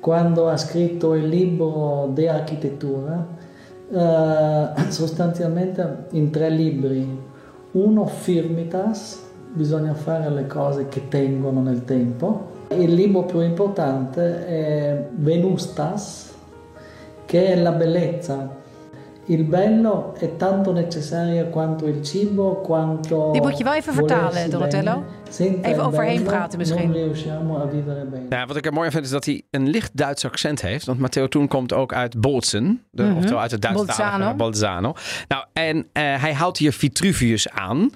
[0.00, 3.26] quando ha scritto il libro De Architettura,
[3.92, 7.18] eh, sostanzialmente in tre libri.
[7.72, 9.18] Uno Firmitas,
[9.52, 12.48] bisogna fare le cose che tengono nel tempo.
[12.68, 16.32] Il libro più importante è Venustas,
[17.24, 18.58] che è la bellezza.
[19.30, 24.50] Il bello è tanto necessario quanto il cibo, quanto Dit moet je wel even vertalen,
[24.50, 25.04] Donatello.
[25.62, 26.90] Even overheen praten misschien.
[28.28, 30.86] Nou, wat ik er mooi aan vind is dat hij een licht Duits accent heeft.
[30.86, 32.82] Want Matteo Toen komt ook uit Bolzen.
[32.90, 33.16] De, Mhm.
[33.16, 34.34] Oftewel uit het Duitsstalige Bolzano.
[34.34, 34.92] Bolzano.
[35.28, 37.90] Nou, en eh, hij haalt hier Vitruvius aan.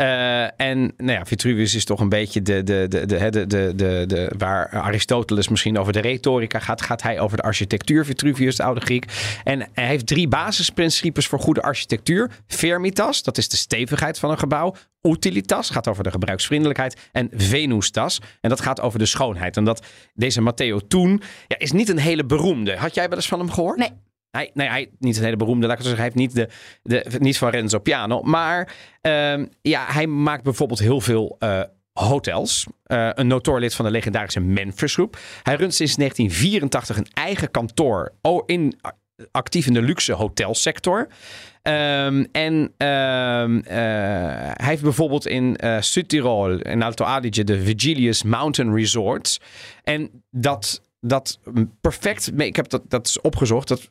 [0.00, 3.46] Eh, en nou ja, Vitruvius is toch een beetje de, de, de, de, de,
[3.76, 8.56] de, de, waar Aristoteles misschien over de retorica gaat, gaat hij over de architectuur, Vitruvius,
[8.56, 9.04] de oude Griek.
[9.44, 12.30] En hij heeft drie basisprincipes voor goede architectuur.
[12.46, 14.74] Fermitas, dat is de stevigheid van een gebouw.
[15.02, 16.96] Utilitas, gaat over de gebruiksvriendelijkheid.
[17.12, 19.56] En Venustas, en dat gaat over de schoonheid.
[19.56, 22.76] En dat deze Matteo Toen ja, is niet een hele beroemde.
[22.76, 23.78] Had jij wel eens van hem gehoord?
[23.78, 23.90] Nee.
[24.30, 26.02] Hij, nee, hij niet een hele beroemde, laat ik zeggen.
[26.02, 26.48] Hij heeft niet, de,
[26.82, 28.22] de, niet van Renzo Piano.
[28.22, 31.62] Maar ehm, ja, hij maakt bijvoorbeeld heel veel eh,
[31.92, 32.66] hotels.
[32.82, 34.96] Eh, een notoor lid van de legendarische Memphis.
[35.42, 38.12] Hij runt sinds 1984 een eigen kantoor
[38.46, 38.80] in,
[39.30, 41.08] actief in de luxe hotelsector.
[41.62, 43.74] Ehm, en ehm, eh,
[44.54, 49.40] hij heeft bijvoorbeeld in eh Südtirol, in Alto Adige, de Vigilius Mountain Resorts.
[49.82, 51.40] En dat, dat
[51.80, 53.90] perfect, ik heb dat, dat is opgezocht, dat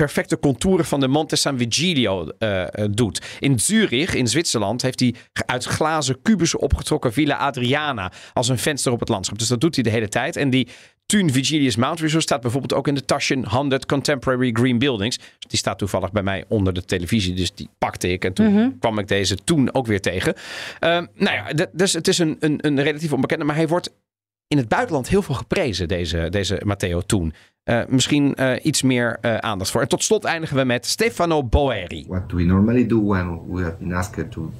[0.00, 3.22] perfecte contouren van de Monte San Vigilio eh, eh, doet.
[3.38, 5.14] In Zurich, in Zwitserland, heeft hij
[5.46, 9.38] uit glazen kubussen opgetrokken Villa Adriana als een venster op het landschap.
[9.38, 10.36] Dus dat doet hij de hele tijd.
[10.36, 10.68] En die
[11.06, 15.18] Thun Vigilius Mount Resort staat bijvoorbeeld ook in de Taschen 100 Contemporary Green Buildings.
[15.38, 18.24] Die staat toevallig bij mij onder de televisie, dus die pakte ik.
[18.24, 20.34] En toen kwam ik deze toen ook weer tegen.
[20.78, 23.90] Ehm, nou ja, dus het is een, een, een relatief onbekende, maar hij wordt
[24.50, 27.34] in het buitenland heel veel geprezen, deze, deze Matteo Toen.
[27.70, 29.80] Eh, misschien eh, iets meer eh, aandacht voor.
[29.80, 32.04] En tot slot eindigen we met Stefano Boeri.
[32.08, 34.52] What we normally do when we have been asked to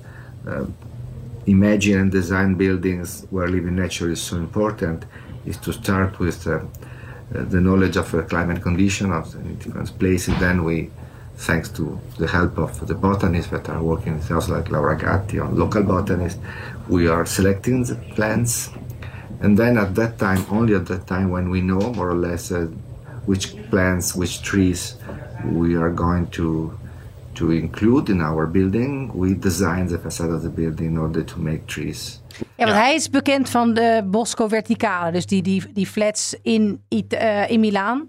[0.47, 0.53] uh,
[1.45, 5.07] imagine and design buildings where living nature is so important
[5.45, 6.61] is to start with uh, uh,
[7.49, 10.39] the knowledge of the climate condition of the different places.
[10.39, 10.91] Then we,
[11.37, 15.41] thanks to the help of the botanists that are working with us, like Laura Gatti,
[15.41, 16.39] or local botanists,
[16.89, 18.71] we are selecting the plants.
[19.41, 22.53] And then at that time, only at that time, when we know more or less
[22.53, 22.67] uh,
[23.25, 24.97] which plants, which trees
[25.53, 26.73] we are going to
[27.33, 31.39] to include in our building, we design the facade of the building in order to
[31.39, 32.21] make trees.
[32.57, 35.13] Ja, want hij is bekend van de Bosco Verticale.
[35.13, 38.09] Dus die, die, die flats in, It- eh, in Milaan.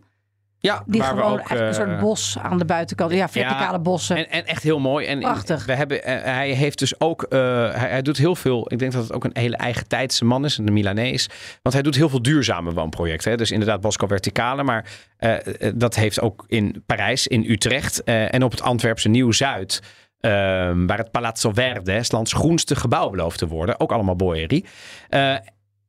[0.62, 3.12] Ja, Die waar we gewoon ook, echt een eh, soort bos aan de buitenkant.
[3.12, 4.18] Ja, verticale Ja, bossen.
[4.18, 5.05] En, en echt heel mooi.
[5.05, 5.66] En Prachtig.
[5.66, 7.39] We hebben, eh, hij heeft dus ook, eh,
[7.74, 8.66] hij, hij doet heel veel.
[8.72, 11.30] Ik denk dat het ook een hele eigen tijdse man is, een Milanees.
[11.62, 13.32] Want hij doet heel veel duurzame woonprojecten.
[13.32, 13.38] Hè?
[13.38, 14.64] Dus inderdaad Bosco Verticale.
[14.64, 14.86] Maar
[15.18, 19.82] eh, eh, dat heeft ook in Parijs, in Utrecht eh, en op het Antwerpse Nieuw-Zuid.
[20.20, 23.80] ehm, waar het Palazzo Verde, het lands groenste gebouw belooft te worden.
[23.80, 24.66] Ook allemaal Boeri.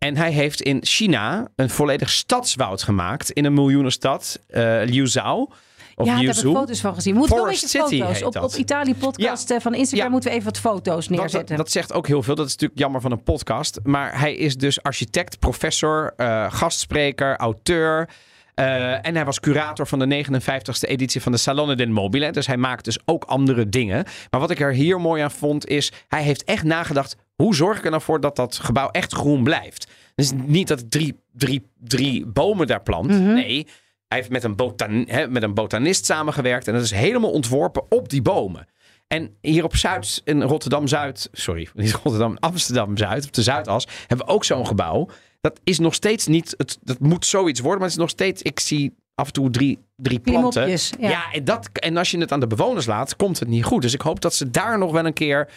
[0.03, 5.40] En hij heeft in China een volledig stadswoud gemaakt in een miljoenenstad, eh Liuzhou.
[5.94, 6.55] Of ja, daar heb ik Liuzhou.
[6.55, 7.12] foto's van gezien.
[7.12, 8.22] We moeten Forest City foto's.
[8.22, 8.42] Op, dat.
[8.44, 10.12] op Italië podcast eh, van Instagram Ja.
[10.12, 11.57] moeten we even wat foto's Dat, neerzetten.
[11.57, 12.34] dat zegt ook heel veel.
[12.34, 13.78] Dat is natuurlijk jammer van een podcast.
[13.82, 18.09] Maar hij is dus architect, professor, eh, gastspreker, auteur.
[18.55, 22.30] en hij was curator van de 59ste editie van de Salone del Mobile.
[22.32, 24.05] Dus hij maakt dus ook andere dingen.
[24.30, 25.92] Maar wat ik er hier mooi aan vond is...
[26.09, 27.16] hij heeft echt nagedacht...
[27.37, 29.91] hoe zorg ik er nou voor dat dat gebouw echt groen blijft?
[30.14, 33.09] Dus niet dat ik drie, drie, drie bomen daar plant.
[33.09, 33.66] Nee,
[34.09, 36.68] hij heeft met een, botan, met een botanist samengewerkt.
[36.68, 38.66] En dat is helemaal ontworpen op die bomen.
[39.07, 44.33] En hier op Zuid, in Rotterdam-Zuid, sorry, niet Rotterdam, Amsterdam-Zuid, op de Zuidas, hebben we
[44.33, 45.09] ook zo'n gebouw.
[45.41, 48.43] Dat is nog steeds niet, het, dat moet zoiets worden, maar het is nog steeds,
[48.43, 50.78] ik zie af en toe drie, drie planten.
[50.98, 51.32] Ja.
[51.32, 53.82] en, dat, en als je het aan de bewoners laat, komt het niet goed.
[53.82, 55.48] Dus ik hoop dat ze daar nog wel een keer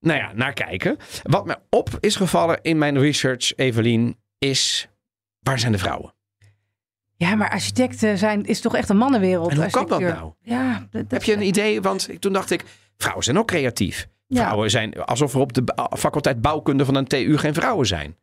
[0.00, 0.96] nou ja, naar kijken.
[1.22, 4.88] Wat me op is gevallen in mijn research, Evelien, is
[5.40, 6.14] waar zijn de vrouwen?
[7.16, 9.50] Ja, maar architecten zijn, is toch echt een mannenwereld.
[9.50, 10.32] En hoe kan dat nou?
[10.40, 11.80] Ja, dat, dat- Heb je een idee?
[11.80, 12.64] Want toen dacht ik,
[12.96, 14.08] vrouwen zijn ook creatief.
[14.26, 14.42] Ja.
[14.42, 15.62] Vrouwen zijn alsof er op de
[15.98, 18.16] faculteit bouwkunde van een TU geen vrouwen zijn.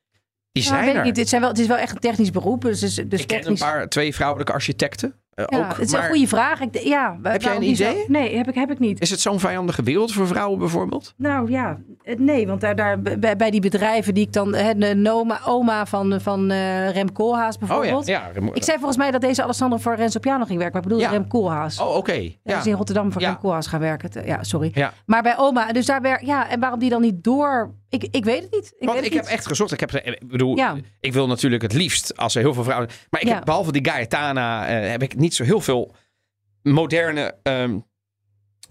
[0.62, 1.04] Die zijn weet er.
[1.04, 1.18] niet.
[1.18, 2.62] Het, zijn wel, het is wel echt een technisch beroep.
[2.62, 5.14] Dus, dus ik ken een paar, twee vrouwelijke architecten.
[5.34, 6.60] eh, Ja, ook, het is maar een goede vraag.
[6.60, 8.06] Ik, ja, Heb jij een zo- idee?
[8.08, 9.02] nee, heb ik, heb ik niet.
[9.02, 11.14] Is het zo'n vijandige wereld voor vrouwen bijvoorbeeld?
[11.18, 11.78] Nou ja,
[12.18, 14.54] nee, want daar, daar, bij, bij die bedrijven die ik dan...
[14.56, 18.02] Hè, de Noma, oma van, van eh, Rem Koolhaas bijvoorbeeld.
[18.02, 18.50] Oh ja, ja.
[18.54, 20.74] Ik zei volgens mij dat deze Alessandro voor Renzo Piano ging werken.
[20.74, 21.10] Maar ik bedoel Ja.
[21.12, 21.80] Rem Koolhaas.
[21.80, 22.12] Oh, oké.
[22.14, 22.30] Ja.
[22.44, 22.60] Ja.
[22.60, 23.22] is in Rotterdam voor.
[23.22, 24.26] Rem Koolhaas gaan werken.
[24.26, 24.72] Ja, sorry.
[24.74, 24.94] Ja.
[25.06, 26.26] Maar bij oma, dus daar werkt...
[26.26, 27.74] Ja, en waarom die dan niet door...
[27.90, 28.74] Ik, ik weet het niet.
[28.80, 29.72] Ik Want weet ik heb echt gezocht.
[29.72, 30.76] Ik, heb, ik bedoel, Ja.
[31.00, 32.90] ik wil natuurlijk het liefst als er heel veel vrouwen.
[33.10, 33.36] Maar ik Ja.
[33.36, 35.96] heb behalve die Gaetana eh, heb ik niet zo heel veel
[36.64, 37.78] moderne ehm,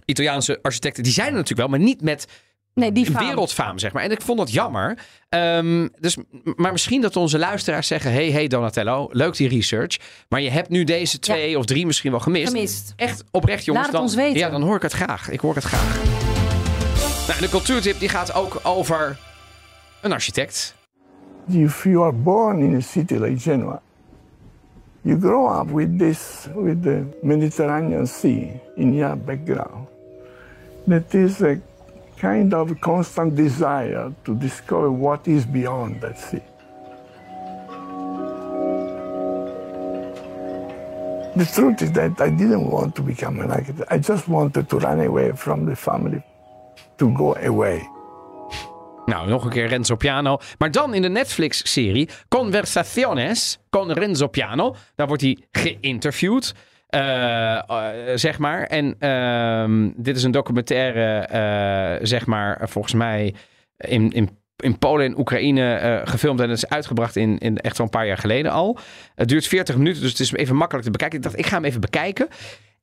[0.04, 1.02] Italiaanse architecten.
[1.02, 2.26] Die zijn er natuurlijk wel, maar niet met
[2.74, 3.26] Nee, die faam.
[3.26, 4.02] wereldfaam, zeg maar.
[4.02, 4.98] En ik vond dat jammer.
[5.28, 6.16] Ehm, dus,
[6.56, 9.96] maar misschien dat onze luisteraars zeggen: hey, hey Donatello, leuk die research.
[10.28, 12.52] Maar je hebt nu deze twee of drie misschien wel gemist.
[12.52, 12.92] Gemist.
[12.96, 13.86] Echt oprecht, jongens.
[13.86, 14.38] Laat het dan, ons weten.
[14.38, 15.30] Ja, dan hoor ik het graag.
[15.30, 16.34] Ik hoor het graag.
[17.26, 19.18] Nou, de cultuurtip die gaat ook over
[20.02, 20.74] een architect.
[21.48, 23.80] If you are born in a city like Genoa,
[25.02, 29.88] you grow up with this, with the Mediterranean Sea in your background.
[30.86, 31.56] That is a
[32.16, 36.42] kind of constant desire to discover what is beyond that sea.
[41.36, 43.92] The truth is that I didn't want to become an architect.
[43.92, 46.22] I just wanted to run away from the family,
[46.96, 47.88] to go away.
[49.06, 50.38] Nou, nog een keer Renzo Piano.
[50.58, 54.74] Maar dan in de Netflix-serie Conversaciones con Renzo Piano.
[54.94, 56.54] Daar wordt hij geïnterviewd.
[56.86, 58.62] eh, eh, zeg maar.
[58.62, 63.34] En ehm, dit is een documentaire, eh, zeg maar, volgens mij
[63.76, 66.40] in, in, in Polen en Oekraïne gefilmd.
[66.40, 68.78] En het is uitgebracht in, in echt wel een paar jaar geleden al.
[69.14, 71.18] Het duurt 40 minuten, dus het is even makkelijk te bekijken.
[71.18, 72.28] Ik dacht, ik ga hem even bekijken.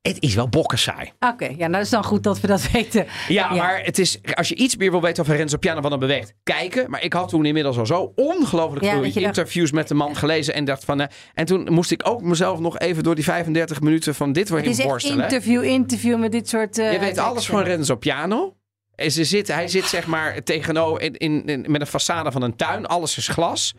[0.09, 1.11] Het is wel bokkensaai.
[1.19, 3.05] Oké, ja, nou dat is dan goed dat we dat weten.
[3.27, 5.99] Ja, maar het is, als je iets meer wil weten over Renzo Piano, wat dan
[5.99, 6.89] beweegt, kijken.
[6.89, 10.15] Maar ik had toen inmiddels al zo ongelooflijk Ja, veel dacht- interviews met de man
[10.15, 10.53] gelezen.
[10.53, 13.81] En dacht van, eh, en toen moest ik ook mezelf nog even door die 35
[13.81, 15.23] minuten van dit weer Het is borstelen.
[15.23, 16.77] interview, interview met dit soort...
[16.77, 18.55] eh, Je weet alles van Renzo Piano.
[18.95, 22.41] En ze zit, hij zit zeg maar tegenover in, in, in- met een façade van
[22.41, 22.85] een tuin.
[22.85, 23.73] Alles is glas.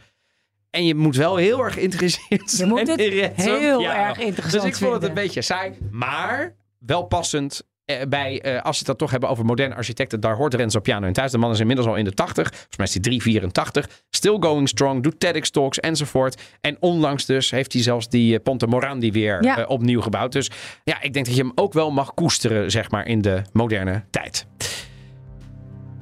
[0.75, 4.63] En je moet wel heel erg geïnteresseerd zijn moet het in Renzo heel erg interessant
[4.63, 5.73] Dus ik vond het een beetje saai.
[5.91, 10.21] Maar wel passend eh, bij, eh, als we het dan toch hebben over moderne architecten.
[10.21, 11.31] Daar hoort Renzo Piano in thuis.
[11.33, 12.49] De man is inmiddels al in de 80.
[12.49, 13.89] Volgens mij is hij 384.
[14.11, 15.03] Still going strong.
[15.03, 16.43] Doet TEDx talks enzovoort.
[16.61, 19.59] En onlangs dus heeft hij zelfs die eh, Ponte Morandi weer Ja.
[19.59, 20.33] eh, opnieuw gebouwd.
[20.33, 20.51] Dus
[20.85, 24.05] ja, ik denk dat je hem ook wel mag koesteren, zeg maar, in de moderne
[24.11, 24.47] tijd.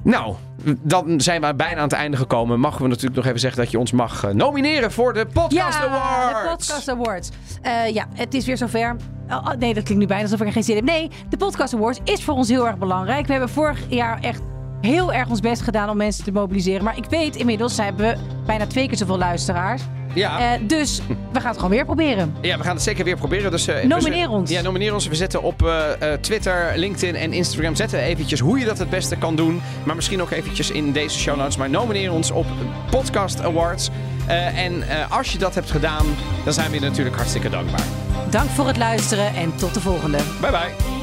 [0.03, 0.35] Nou,
[0.81, 2.59] dan zijn we bijna aan het einde gekomen.
[2.59, 5.79] Mogen we natuurlijk nog even zeggen dat je ons mag eh, nomineren voor de Podcast
[5.79, 6.41] ja, Awards.
[6.41, 7.29] de Podcast Awards.
[7.61, 8.95] Eh, ja, het is weer zover.
[9.29, 10.97] Oh, oh, nee, dat klinkt nu bijna alsof ik er geen zin in heb.
[10.97, 13.25] Nee, de Podcast Awards is voor ons heel erg belangrijk.
[13.25, 14.41] We hebben vorig jaar echt
[14.81, 16.83] heel erg ons best gedaan om mensen te mobiliseren.
[16.83, 19.81] Maar ik weet inmiddels hebben we bijna twee keer zoveel luisteraars.
[20.13, 20.53] Ja.
[20.53, 21.01] Eh, dus
[21.31, 22.35] we gaan het gewoon weer proberen.
[22.41, 23.51] Ja, we gaan het zeker weer proberen.
[23.51, 24.49] Dus, eh, Nomineer we, ons.
[24.49, 25.07] Ja, nomineer ons.
[25.07, 28.89] We zetten op eh, Twitter, LinkedIn en Instagram zetten we eventjes hoe je dat het
[28.89, 29.61] beste kan doen.
[29.83, 31.57] Maar misschien ook eventjes in deze show notes.
[31.57, 32.45] Maar nomineer ons op
[32.89, 33.89] Podcast Awards.
[34.55, 36.05] En als je dat hebt gedaan,
[36.43, 37.85] dan zijn we je natuurlijk hartstikke dankbaar.
[38.29, 40.17] Dank voor het luisteren en tot de volgende.
[40.41, 41.02] Bye bye.